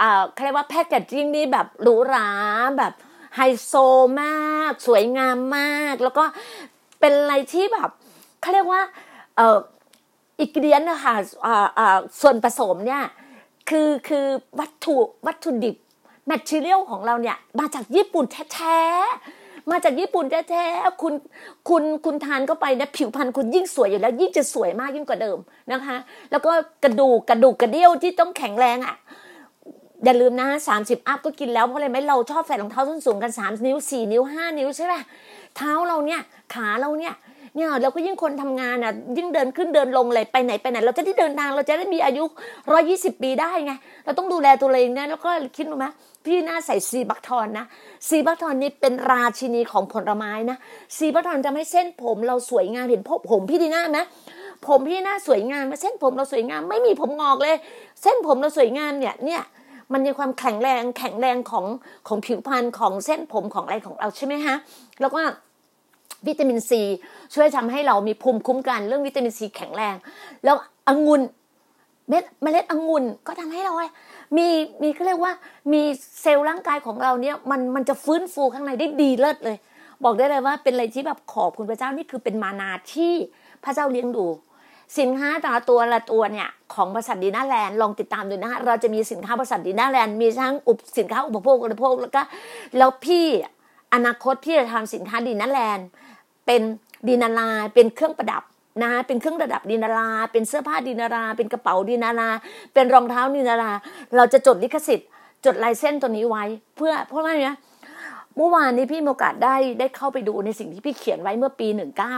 [0.00, 2.30] อ่าเขาเรียกว่า packaging นี่แบบหรูหรา
[2.78, 2.92] แบบ
[3.36, 3.72] ไฮโซ
[4.22, 6.24] มาก สวยงามมาก แล้วก็
[7.00, 7.90] เป็นอะไรที่แบบ
[8.40, 8.82] เขาเรียกว่า
[9.36, 9.58] เอ่อ
[10.40, 11.14] ingredient นะคะ
[11.46, 13.04] อ่าอ่าส่วนผสมเนี่ย
[13.68, 14.26] คือคือ
[14.60, 15.76] วัตถุวัตถุดิบ
[16.26, 19.37] material ของเราเนี่ย มาจากญี่ปุ่นแท้ๆ
[19.70, 21.14] มาจากญี่ปุ่นแท้ๆคุณ
[21.68, 25.38] คุณคุณทานเข้าไปนะผิวพรรณคุณยิ่งสวยอยู่แล้ว ยิ่งจะสวยมากยิ่งกว่าเดิม
[25.72, 25.96] นะคะ
[26.30, 26.52] แล้วก็
[26.84, 28.96] กระดูกกระดูกกระเดี่ยวที่ต้องแข็งแรงอะ
[30.04, 34.94] อย่าลืมนะสามสิบอัพก็กินแล้วเพราะอะไรไหมเราชอบใส่รองเท้าส้นสูงกันสามนิ้วสี่นิ้วห้านิ้วใช่ไหม
[35.56, 36.20] เท้าเราเนี่ย
[36.54, 37.14] ขาเราเนี่ย
[37.54, 42.24] เนี่ยเราก็ยิ่งคนทำงานอะ ยิ่งเดินขึ้นเดินลงเลยไปไหนไปไหน เราจะได้เดินทางเราจะได้มีอายุ
[42.72, 43.72] ร้อยี่สิบปีได้ไง
[44.04, 45.86] เราต้องดูแลตัวเองนะแล้วก็คิดดูไหม
[46.24, 47.66] พี่น่าใส่ซีบักทอนนะ
[48.08, 50.56] ซีบักทอนนี่เป็นราชินีของผลไม้นะ
[50.96, 53.98] ซีบักทอนจะไม่เส้นผมเราสวยงามเห็นผมพี่ดีน่าไหม
[54.66, 57.56] ผมพี่น่าสวยงามเส้นผมเราสวยงาม ไม่มีผมงอกเลย
[58.02, 59.42] เส้นผมเราสวยงามเนี่ยเนี่ย
[59.92, 61.66] มันมีความแข็งแรงแข็งแรงของ
[62.08, 64.56] ของผิวพรรณของเส้นผมของอะไรของเราใช่ไหมฮะ
[65.00, 65.20] แล้วก็
[66.26, 66.82] วิตามินซี
[67.34, 69.94] ช่วยทำให้เรามีภูมิคุ้มกันเรื่องวิตามินซีแข็งแรง
[70.44, 70.56] แล้ว
[70.88, 71.22] องุ่น
[72.08, 73.74] เม็ดเมล็ดองุ่นก็ทำให้เรา
[74.36, 74.48] มี
[74.82, 75.32] มีเขาเรียกว่า
[75.72, 75.82] มี
[76.20, 79.56] เซลล์ร่างกายของเราเนี่ยมันมันจะฟื้นฟูข้างในได้ดีเลิศเลย
[80.04, 83.12] บอกได้เลยว่าเป็นอะไรที่แบบขอบคุณพระเจ้านี่คือเป็นมานาที่
[83.64, 84.26] พระเจ้าเลี้ยงดู
[84.98, 92.22] สินค้าแต่ละตัวละตัวเนี่ยของบริษัทดีน่าแลนด์ลองติดตามดูนะฮะเราจะมีสินค้าบริษัทดีน่าแลนด์มีทั้งอุปสินค้าอุปโภคบริโภคแล้วก็
[92.76, 93.26] แล้วพี่
[93.94, 95.86] อนาคตพี่จะทำสินค้าดีน่าแลนด์
[96.46, 96.62] เป็น
[97.08, 98.42] ดีนาราเป็นเครื่องประดับ
[98.82, 102.28] นะเป็นเครื่องประดับดีนาราเป็นเสื้อผ้าดีนารา เป็นกระเป๋าดีนารา
[102.74, 103.70] เป็นรองเท้าดีนารา
[104.16, 105.08] เราจะจดลิขสิทธิ์
[105.44, 106.44] จดลายเส้นตัวนี้ไว้
[106.76, 107.56] เพื่อเพราะว่าเนี่ย
[108.36, 112.16] เมื่อวานนี้พี่มีโอกาสได้ได้เข้าไปดูในสิ่งที่พี่เขียนไว้เมื่อปีหนึ่งเก้า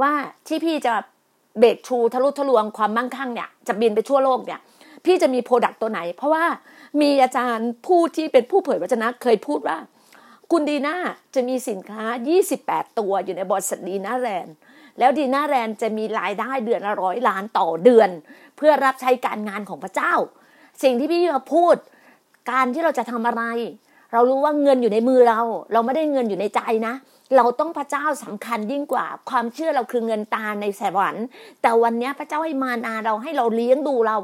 [0.00, 0.12] ว่า
[0.48, 0.94] ที่พี่จะ
[1.58, 4.60] breakthrough ทะลุทะลวงความมั่งคั่งเนี่ยจะบินไปทั่วโลกเนี่ย
[5.04, 6.44] พี่จะมี product ตัวไหน เพราะว่า
[7.00, 9.76] มีอาจารย์ผู้ที่เป็นผู้เผยพระวจนะเคยพูดว่า
[10.54, 10.96] คุณดีน่า
[11.34, 12.04] จะมีสินค้า
[12.50, 14.54] 28 ตัวอยู่ในบริษัทดีน่าแลนด์
[14.98, 18.10] แล้วดีน่าแลนด์จะมีรายได้เดือนละร้อยล้านต่อเดือน
[18.56, 20.12] เพื่อรับใช้การงานของพระเจ้า
[20.82, 21.76] สิ่งที่พี่มาพูด
[22.50, 23.42] การที่เราจะทำอะไร
[24.12, 25.40] เรารู้ว่าเงินอยู่ในมือเรา
[25.72, 26.94] เราไม่ได้เงินอยู่ในใจนะ
[27.36, 31.26] เราต้องพระเจ้าสำคัญยิ่งกว่า ความเชื่อเราคือเงินตาในสวรรค์
[31.62, 34.16] แต่วันนี้พระเจ้าให้มานาเราให้เราเลี้ยงดูเรา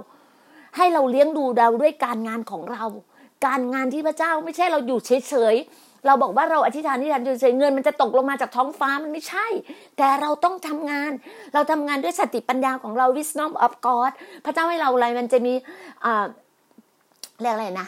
[0.77, 2.85] ให้เราเลี้ยงดูเราด้วยการงานของเรา
[3.47, 5.57] การงานที่พระเจ้าไม่ใช่เราอยู่เฉย
[6.07, 9.47] เราบอกว่าเราอธิษฐานที่ฐานเฉยเงินมันจะตกลงมาจากท้องฟ้ามันไม่ใช่
[9.97, 11.11] แต่เราต้องทำงาน
[11.55, 14.13] เราทำงานด้วยสติปัญญาของเรา wisdom of God
[14.45, 15.55] พระเจ้าให้เราอะไรมันจะมี
[17.41, 17.87] เรียกอะไรนะ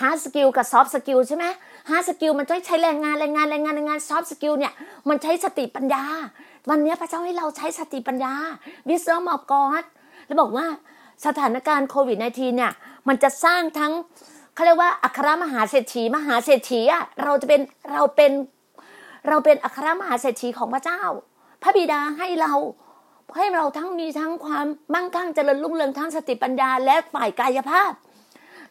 [0.00, 1.44] hard skill กับ soft skill ใช่ไหม
[1.90, 4.72] hard skill มันต้องใช้แรงงานแรงงานแรงงานแรงงาน soft skill เนี่ย
[5.08, 6.04] มันใช้สติปัญญา
[6.70, 8.34] วันนี้พระเจ้าให้เราใช้สติปัญญา
[8.88, 9.84] wisdom of God
[10.26, 10.66] แล้วบอกว่า
[11.26, 12.72] สถานการณ์โควิด -19 เนี่ย
[13.08, 13.92] มันจะสร้างทั้ง
[14.54, 17.60] เขาเรียกว่าอัครมหาเศรษฐีมหาเศรษฐีอะเราจะเป็น
[17.92, 18.32] เราเป็น
[19.28, 21.02] เราเป็นอัครมหาเศรษฐีของพระเจ้า
[21.62, 22.52] พระบิดาให้เรา
[23.36, 27.92] ให้เราทั้งมีทั้งความมั่งคั่งเจริญรุ่งเรืองทั้งสติปัญญาและฝ่ายกายภาพ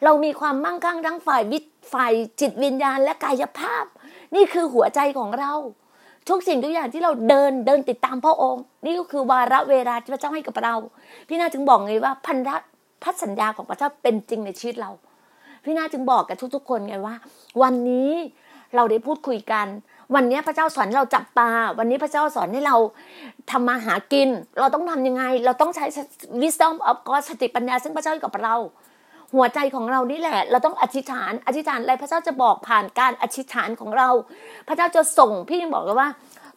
[0.03, 1.59] เรามีความมั่งคั่งทั้งฝ่ายวิ
[1.93, 3.85] ฝ่ายจิตวิญญาณและกายภาพ
[4.35, 5.53] นี่คือหัวใจของเรา
[6.29, 10.75] ทุกสิ่งทุกอย่างที่เราเดินเดินติดตามพระองค์ นี่ก็คือวาระเวลาที่พระเจ้าให้กับเรา
[11.27, 12.49] พี่นาจึงบอกไงว่าพันธ
[13.03, 14.91] พันสัญญาของพระเจ้าเป็นจริงในชีวิตเรา
[15.63, 17.15] พี่นาจึงบอกกับทุกๆคนไงว่า
[17.61, 18.11] วันนี้
[18.75, 19.67] เราได้พูดคุยกัน
[20.15, 21.49] วันนี้พระเจ้าสอนเราจับปลา
[21.79, 22.75] วันนี้พระเจ้าสอนให้เรา
[23.51, 25.85] ทำมาหากิน เราต้องทำยังไง เราต้องใช้
[26.41, 28.55] wisdom of God สติปัญญา ซึ่งพระเจ้าให้กับเรา
[29.33, 34.09] หัวใจของเรานี่แหละ เราต้องอธิษฐาน อธิษฐานอะไรพระเจ้าจะบอกผ่านการอธิษฐานของเรา
[34.67, 36.09] พระเจ้าจะส่งพี่ยังบอกเลยว่า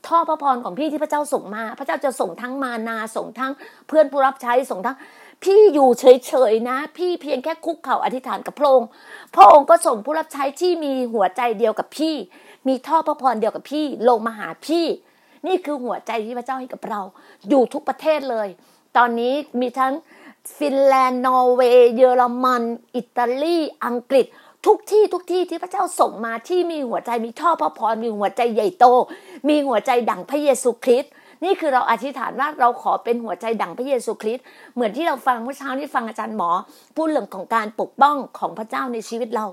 [0.06, 3.52] ท่อพระพรของพี่ที่พระเจ้าส่งมา พระเจ้าจะส่งทั้งมานาส่งทั้ง
[3.88, 4.96] เพื่อนผู้รับใช้ส่งทั้ง
[5.42, 8.88] พี่อยู่เฉยๆนะ พี่เพียงแค่คุกเข่าอธิษฐานกับพระองค์
[9.34, 12.14] พระองค์ก็ส่งผู้รับใช้ที่มีหัวใจเดียวกับพี่
[12.68, 14.86] มีท่อพระพรเดียวกับพี่ลงมาหาพี่
[15.46, 17.00] นี่คือหัวใจที่พระเจ้าให้กับเรา
[17.48, 18.48] อยู่ทุกประเทศเลย
[18.96, 19.92] ตอนนี้มีทั้ง
[20.56, 22.62] ฟินแลนด์นอร์เวย์เยอรมัน
[22.96, 24.26] อิตาลีอังกฤษ
[24.66, 28.84] ทุกที่ทุกที่ที่พระเจ้าส่งมาที่มีหัวใจมีท่อพระพรมีหัวใจใหญ่โต
[29.48, 31.12] มีหัวใจดั่งพระเยซูคริสต์
[31.44, 34.44] นี่คือเราอธิษฐานว่าเราขอเป็นหัวใจดั่งพระเยซูคริสต์
[34.74, 36.50] เหมือนที่เราฟังเมื่อเช้านี้ฟังอาจารย์หมอ
[36.96, 39.46] พูดเรื่องของการปกป้องของพระเจ้าในชีวิตเรา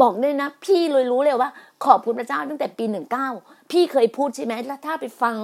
[0.00, 1.50] บอกเลยนะ พี่เลยรู้เลยว่า
[1.84, 3.28] ขอบคุณพระเจ้าตั้งแต่ปีหนึ่งเก้า
[3.70, 5.36] พี่เคยพูดใช่ไหมแล้วถ้าไปฟัง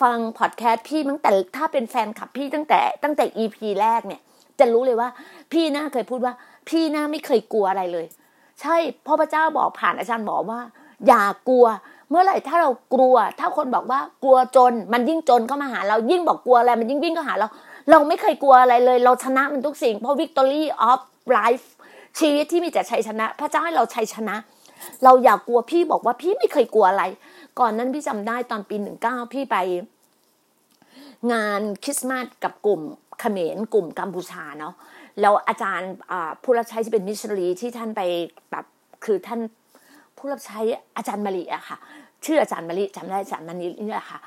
[0.00, 4.20] ฟังพอดแคสต์พี่ตั้งแต่ถ้าเป็นแฟนคลับพี่ตั้งแต่ตั้งแต่ EP แรกเนี่ย
[4.58, 5.08] จะรู้เลยว่า
[5.52, 6.34] พี่น่าเคยพูดว่า
[6.68, 8.06] พี่น่าไม่เคยกลัวอะไรเลย
[8.60, 10.60] ใช่พราะพระเจ้าบอกผ่านอาจารย์หมอว่า
[11.06, 11.66] อย่ากลัว
[12.12, 17.48] เมื่อไหร่ถ้าเรากลัว ถ้าคนบอกว่ากลัวจน มันยิ่งจนเข้ามาหาเรายิ่งบอกกลัวอะไรมันยิ่งวิ่งเข้าหาเรา
[17.90, 21.00] เราไม่เคยกลัวอะไรเลย เราชนะมันทุกสิ่ง เพราะ victory of
[21.38, 21.66] life
[22.18, 24.36] ชีวิตที่มีแต่ชัยชนะ พระเจ้าให้เราชัยชนะ
[25.04, 27.04] เราอย่ากกลัวพี่บอกว่าพี่ไม่เคยกลัวอะไร
[27.58, 29.56] ก่อนนั้นพี่จำได้ตอนปีหนึ่งเก้าพี่ไป
[31.32, 32.80] งานคริสต์มาสกับกลุ่ม
[33.20, 34.74] เขมรกลุ่มกัมพูชาเนาะ
[35.20, 35.90] แล้วอาจารย์
[36.42, 38.00] ผู้รับใช้ที่เป็นมิชชันนารีที่ท่านไป
[38.50, 38.64] แบบ
[39.04, 39.40] คือท่าน
[40.18, 40.60] ผู้รับใช้
[40.96, 41.78] อาจารย์มารีอะค่ะ
[42.24, 44.18] ชื่ออาจารย์มารีจำได้อาจารย์มารีนี่แหละค่ะ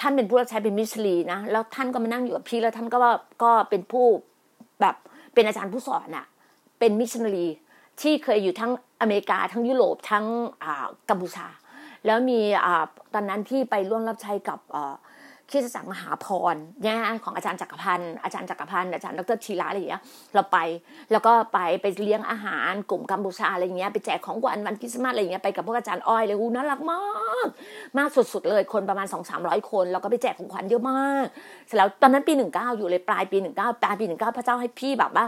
[0.00, 2.98] ท่านเป็นผู้รับใช้เป็นมิชชันนารีนะแล้วท่านก็มานั่งอยู่กับพี่แล้วท่านก็
[3.42, 4.06] ก็เป็นผู้
[4.80, 4.94] แบบ
[5.34, 6.26] เป็นอาจารย์ผู้สอนอะ
[6.78, 7.46] เป็นมิชชันนารี
[8.00, 10.24] ที่เคยอยู่ทั้งอเมริกาทั้งยุโรปทั้ง
[11.10, 11.46] กัมพูชา
[12.06, 12.40] แล้วมี
[13.14, 14.58] ตอนนั้นที่ไปร่วมรับใช้กับ
[15.50, 20.02] คริสตจักรมหาพรเนี่ยของอาจารย์จักรพันธ์อาจารย์จักรพันธ์อาจารย์ดรชีระอะไรอย่างเงี้ย
[20.34, 20.58] เราไป
[21.12, 27.00] แล้วก็ไปไปเลี้ยงอาหารกลุ่มกัมพูชาอะไรเงี้ยไปแจกของขวัญวันคริสต์มาสอะไรเงี้ยไปกับพวกอาจารย์อ้อยเลยอู้น่ารักมา
[27.46, 27.48] ก
[27.98, 31.26] มากสุดๆเลยคนประมาณสองสามร้อยคนแล้วก็ไปแจกของขวัญเยอะมาก
[31.66, 35.24] เสร็จแล้วตอนนั้นปีหนึ่งเก้าอยู่เลยปลายปีหนึ่งเก้าปลายปีหนึ่งเก้าพระเจ้าให้พี่แบบว่า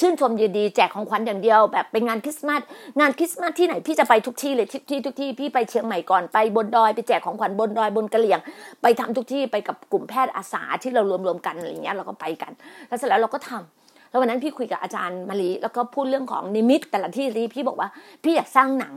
[0.00, 2.62] ชื่นชมยินดีแจกของขวัญอย่างเดียว แบบเป็นงานคริสต์มาส
[3.00, 8.40] งานคริสต์มาสที่ไหนพี่จะไปทุกที่เลยทุกที่ทุกที่พี่ไปเชียงใหม่ก่อนไปบนดอยไปแจกของขวัญบนดอยบนกระเหลี่ยง
[8.82, 12.52] ไปทำทุกที่ไปกับกลุ่มแพทย์อาสาที่เรารวมๆกันอะไรเงี้ยเราก็ไปกัน
[12.88, 17.88] แล้วเสร็จแล้วเราก็ทำแล้ววันนั้นพี่คุยกับอาจารย์มารีแล้วก็พูดเรื่องของนิมิตแต่ละที่ที่พี่บอกว่า
[18.24, 18.94] พี่อยากสร้างหนัง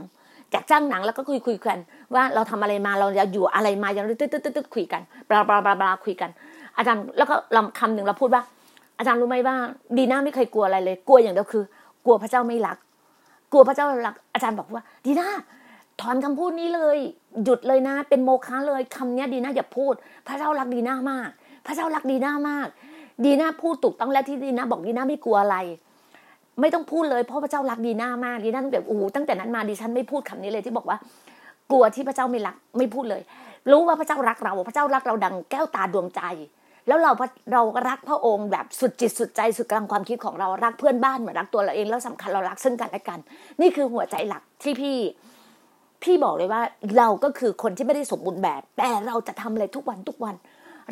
[0.52, 1.80] อยากสร้างหนังแล้วก็คุยคุยกัน
[2.14, 6.30] ว่าเราทำอะไรมาเราจะอยู่อะไรมาอย่างตึ๊ดตึ๊ดตึ๊ดคุยกันบลาบลาบลาบลาคุยกัน
[6.78, 8.42] อาจารย์แล้วก็ลำคำหนึ่งเราพูดว่า
[9.00, 9.56] อาจารย์รู้ไหมว่า
[9.98, 11.64] ดีน่าไม่เคยกลัวอะไรเลย กลัวอย่างเดียวคือ
[12.06, 12.78] กลัวพระเจ้าไม่รัก
[13.52, 15.30] กลัวพระเจ้ารัก อาจารย์บอกว่า ดีน่า
[16.02, 16.98] ถอนคำพูดนี้เลย
[17.44, 19.94] หยุดเลยนะ เป็นโมฆะเลยคำนี้ดีน่าอย่าพูด
[20.28, 21.30] พระเจ้ารักดีน่ามาก
[21.68, 22.68] พระเจ้ารักดีน่ามาก
[23.26, 25.58] ดีน่าพูดถูกต้องแล้วที่ดีน่าบอกดีน่าไม่กลัวอะไร
[26.62, 30.98] ไม่ต้องพูดเลยเพราะพระเจ้ารักดีน่ามากดีน่าตั้งแต่โอ้โหตั้งแต่นั้นมาดิฉันไม่พูดคำนี้เลยที่บอกว่า
[31.72, 33.22] กลัวที่พระเจ้าไม่รักไม่พูดเลย
[33.72, 36.22] รู้ว่าพระเจ้ารักเรา พระเจ้ารักเราดังแก้วตาดวงใจ
[36.88, 37.12] แล้วเรา
[37.54, 43.20] เรารักพระองค์แบบสุดจิตสุดใจสุดกลางความคิดของเรารักเพื่อนบ้านเหมือนรักตัวเราเองแล้วสำคัญเรารักซึ่งกันและกัน
[43.62, 44.96] นี่คือหัวใจหลักที่พี่
[46.04, 46.62] พี่บอกเลยว่า
[46.98, 50.36] เราก็คือคนที่ไม่ได้สมบูรณ์แบบ แต่เราจะทำอะไรทุกวันทุกวัน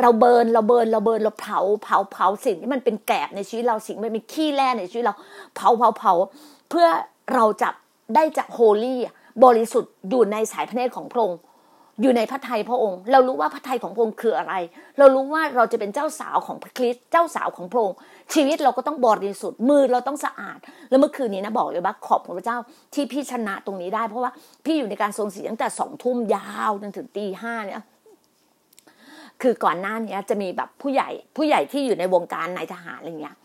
[0.02, 5.16] เราเบิร์นเราเบิร์นเราเบิร์นเราเผาเผาเผาสิ่งที่มันเป็นแกลบในชีวิตเราสิ่งมันเป็นขี้แร่ในชีวิตเรา
[5.56, 6.14] เผาเผาเผา
[6.70, 6.88] เพื่อ
[7.34, 7.70] เราจะ
[8.16, 9.00] ได้จากโฮลี่
[9.44, 11.40] บริสุทธิ์อยู่ในสายพระเนตรของพระองค์
[12.02, 14.54] อยู่ในพระทัยพระองค์ เรารู้ว่าพระทัยของพระองค์คืออะไร
[14.98, 17.98] เรารู้ว่าเราจะเป็นเจ้าสาวของพระคริสต์เจ้าสาวของพระองค์
[18.34, 20.60] ชีวิตเราก็ต้องบริสุทธิ์มือเราต้องสะอาด
[20.90, 22.58] แล้วเมื่อคืนนี้นะบอกเลยว่าขอบคุณพระเจ้า
[22.94, 24.32] ที่พี่ชนะตรงนี้ได้ เพราะว่า
[24.66, 27.84] พี่อยู่ในการทรงศีลตั้งแต่สองทุ่มยาวจนถึงตีห้าเนี่ย
[29.42, 33.36] คือก่อนหน้านี้จะมีแบบผู้ใหญ่ผู้ใหญ่ที่อยู่ในวงการนายทหารอะไรเงี้ย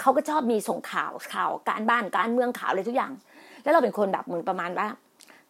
[0.00, 3.12] เขาก็ชอบมีส่งข่าวข่าวการบ้านการเมืองข่าวอะไรทุกอย่าง
[3.62, 4.86] แล้วเราเป็นคนแบบเหมือนประมาณว่า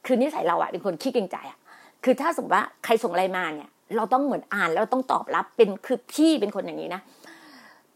[0.06, 1.58] คือนิสัยเราอะเป็นคนขี้เกรงใจอะ
[2.04, 7.00] คือถ้าสมมติว่าใครส่งอะไรมาเนี่ย เราต้องเหมือนอ่านแล้วต้องตอบรับเป็นคือพี่เป็นคนอย่างนี้นะ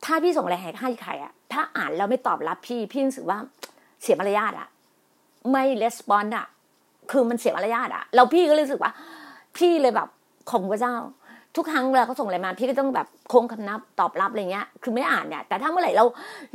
[0.05, 3.39] ถ้าพี่ส่งอะไรให้ใครอะถ้าอ่านแล้วไม่ตอบรับพี่ พี่รู้สึกว่า
[4.03, 4.69] เสียมารยาทอะ
[5.51, 6.47] ไม่レスปอนด์อะ
[7.11, 8.93] คือมันเสียมารยาทอะเราพี่ก็รู้สึกว่า
[9.57, 10.09] พี่เลยแบบ
[10.51, 10.95] ของพระเจ้า
[11.57, 16.05] ทุกครั้งเวลาเขาส่งอะไรมา พี่ก็ต้องแบบโค้งคำนับตอบรับอะไรเงี้ย คือไม่อ่านเนี่ย แต่ถ้าเมื่อไหร่เรา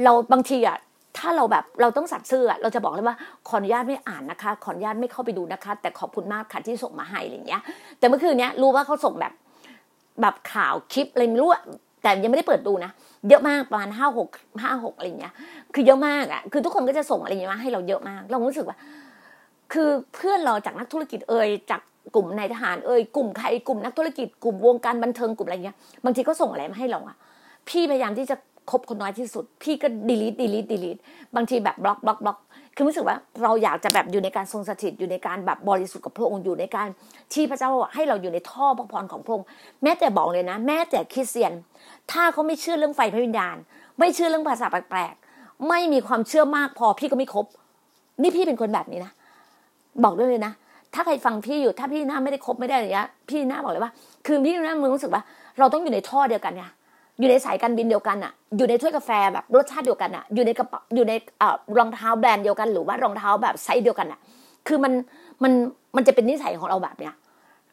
[0.03, 0.77] เราบางทีอะ
[1.17, 7.61] ถ้าเราแบบเราต้องสัตย์ซื่อเราจะบอกเลยว่าขออนุญาตไม่อ่านนะคะ ขออนุญาตไม่เข้าไปดูนะคะ แต่ขอบคุณมากค่ะที่ส่งมาให้อะไรเงี้ย
[7.99, 9.33] แต่เมื่อคืนเนี้ยรู้ว่าเขาส่งแบบ
[10.21, 11.49] แบบข่าวคลิปอะไรไม่รู้
[12.01, 12.91] แต่ยังไม่ได้เปิดดูนะ
[13.29, 14.29] เยอะมากประมาณห้าหก
[14.63, 15.33] ห้าหกอะไรเงี้ย
[15.73, 18.77] คือเยอะมากอะ คือทุกคนก็จะส่งอะไรเงี้ยมาให้เราเยอะมาก เรารู้สึกว่า
[19.73, 21.81] คือเพื่อนเราจากนักธุรกิจเอ่ยจาก
[22.15, 27.15] กลุ่มนายทหารเอ่ยกลุ่มใครกลุ่มนักธุรกิจกลุ่มวงการบันเทิงกลุ่มอะไรเงี้ย บางทีก็ส่งอะไรมาให้เราอะ
[27.69, 28.35] พี่พยายามที่จะ
[28.69, 30.97] คบคนน้อยที่สุด พี่ก็ดีลิทดีลิทดีลิท
[31.35, 32.37] บางทีแบบบล็อกบล็อกบล็อก
[32.75, 36.87] คือรู้สึกว่าเราอยากจะแบบอยู่ในการทรงสถิตอยู่ในการแบบบริสุทธิ์กับพระองค์อยู่ในการ
[37.33, 39.45] ที่พระเจ้าให้เราอยู่ในท่อพระพรของพระองค์
[39.83, 41.53] แม้แต่บอกเลยนะ แม้แต่คริสเตียน
[42.11, 43.55] ถ้าเขาไม่เชื่อเรื่องไฟพระวิญญาณ
[43.99, 47.45] ไม่เชื่อเรื่องภาษาแปลกๆไม่มีความเชื่อมากพอพี่ก็ไม่คบ
[48.21, 49.11] นี่พี่เป็นคนแบบนี้นะ
[50.03, 50.53] บอกด้วยเลยนะ
[50.93, 53.91] ถ้าใครฟังพี่อยู่ถ้าพี่หน้าไม่ได้คบไม่ได้อะไรเงี้ยพี่หน้าบอกเลยว่า
[54.25, 55.21] คือพี่หน้ามึงรู้สึกว่า
[55.59, 56.69] เราต้องอยู่ในท่อเดียวกันเนี่ย
[57.19, 61.13] อยู่ในสายการบินเดียวกันอะอยู่ในถ้วยกาแฟแบบรสชาติเดียวกันอะอยู่ในกระเป๋าอยู่ใน
[61.77, 64.19] รองเท้าแบรนด์เดียวกัน หรือว่ารองเท้าแบบไซส์เดียวกันอะ
[64.67, 64.93] คือมัน
[65.43, 65.51] มัน
[65.95, 67.13] มันจะเป็นนิสัยของเราแบบเนี้ย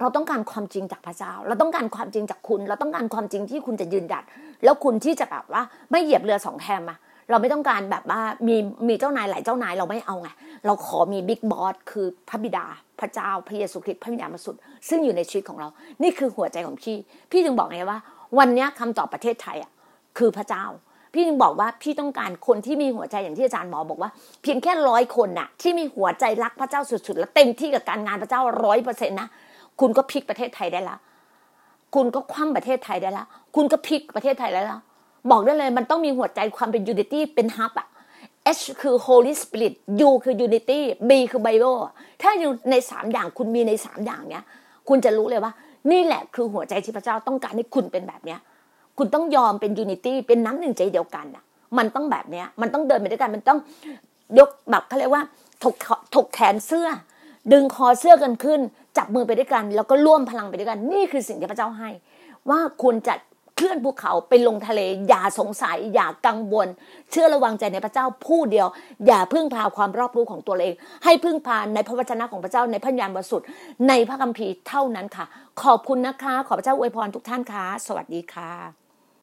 [0.01, 4.25] เราต้องการความจริงจากพระเจ้า เราต้องการความจริงจากคุณ เราต้องการความจริงที่คุณจะยืนหยัด
[4.65, 6.97] แล้วคุณที่จะแบบว่าไม่เหยียบเรือสองแคมมา
[7.31, 8.57] เราไม่ต้องการแบบว่ามี
[8.89, 10.29] มีเจ้านายหลายเจ้านายเราไม่เอาไง
[10.67, 12.67] เราขอมีบิ๊กบอสคือพระบิดา
[13.01, 15.69] พระเจ้าพระเยซูคริสต์พระวิญญาณบริสุทธิ์ซึ่งอยู่ในชีวิตของเรา
[16.03, 16.97] นี่คือหัวใจของพี่
[17.31, 17.99] พี่จึงบอกไงว่า
[18.39, 19.73] วันนี้คำตอบประเทศไทยอะ
[20.19, 20.65] คือพระเจ้า
[21.13, 24.11] พี่จึงบอกว่าพี่ต้องการคนที่มีหัวใจอย่างที่อาจารย์หมอบอกว่า
[24.43, 29.29] เพียงแค่ร้อยคนน่ะ ที่มีหัวใจรักพระเจ้าสุดๆ และเต็มที่กับการงานพระเจ้าร้อยเปอร์เซ็นต์นะ
[29.81, 30.97] คุณก็พลิกประเทศไทยได้ละ
[31.95, 33.25] คุณก็คว่ำประเทศไทยได้ละ
[33.57, 34.79] คุณก็พลิกประเทศไทยได้ละ
[35.31, 37.89] บอกได้เลยมันต้องมีหัวใจความเป็น unity เป็น HUB อะ
[38.59, 39.75] H คือ Holy Spirit
[40.09, 41.81] U คือ Unity B คือ Bible
[42.23, 44.45] ถ้าอยู่ในสามอย่างคุณมีในสามอย่างเนี้ย
[44.89, 45.53] คุณจะรู้เลยว่า
[45.91, 48.39] นี่แหละคือหัวใจที่พระเจ้าต้องการให้คุณเป็นแบบเนี้ย
[48.99, 51.45] คุณต้องยอมเป็น unity เป็นน้ำหนึ่งใจเดียวกันอะ
[51.79, 53.59] มันต้องแบบเนี้ย มันต้องเดินไปด้วยกัน มันต้อง
[54.39, 55.23] ยกแบบเขาเรียกว่า
[55.63, 55.75] ถก
[56.15, 56.89] ถกแขนเสื้อ
[57.53, 58.61] ดึงคอเสื้อกันขึ้น
[58.97, 61.91] จับมือไปด้วยกัน แล้วก็ร่วมพลังไปด้วยกัน นี่คือสิ่งที่พระเจ้าให้
[62.51, 63.15] ว่าคุณจะ
[63.57, 66.69] เคลื่อนภูเขาไปลงทะเล อย่าสงสัย อย่ากังวล
[67.11, 68.67] เชื่อระวังใจในพระเจ้าผู้เดียว
[69.07, 73.47] อย่าพึ่งพาความรอบรู้ของตัวเอง ให้พึ่งพาในพระวจนะของพระเจ้าในพระญาณบริสุทธิ์
[73.89, 75.25] ในพระคัมภีร์เท่านั้นค่ะ
[75.63, 78.86] ขอบคุณนะคะ ขอพระเจ้าอวยพรทุกท่านค่ะ สวัสดีค่ะ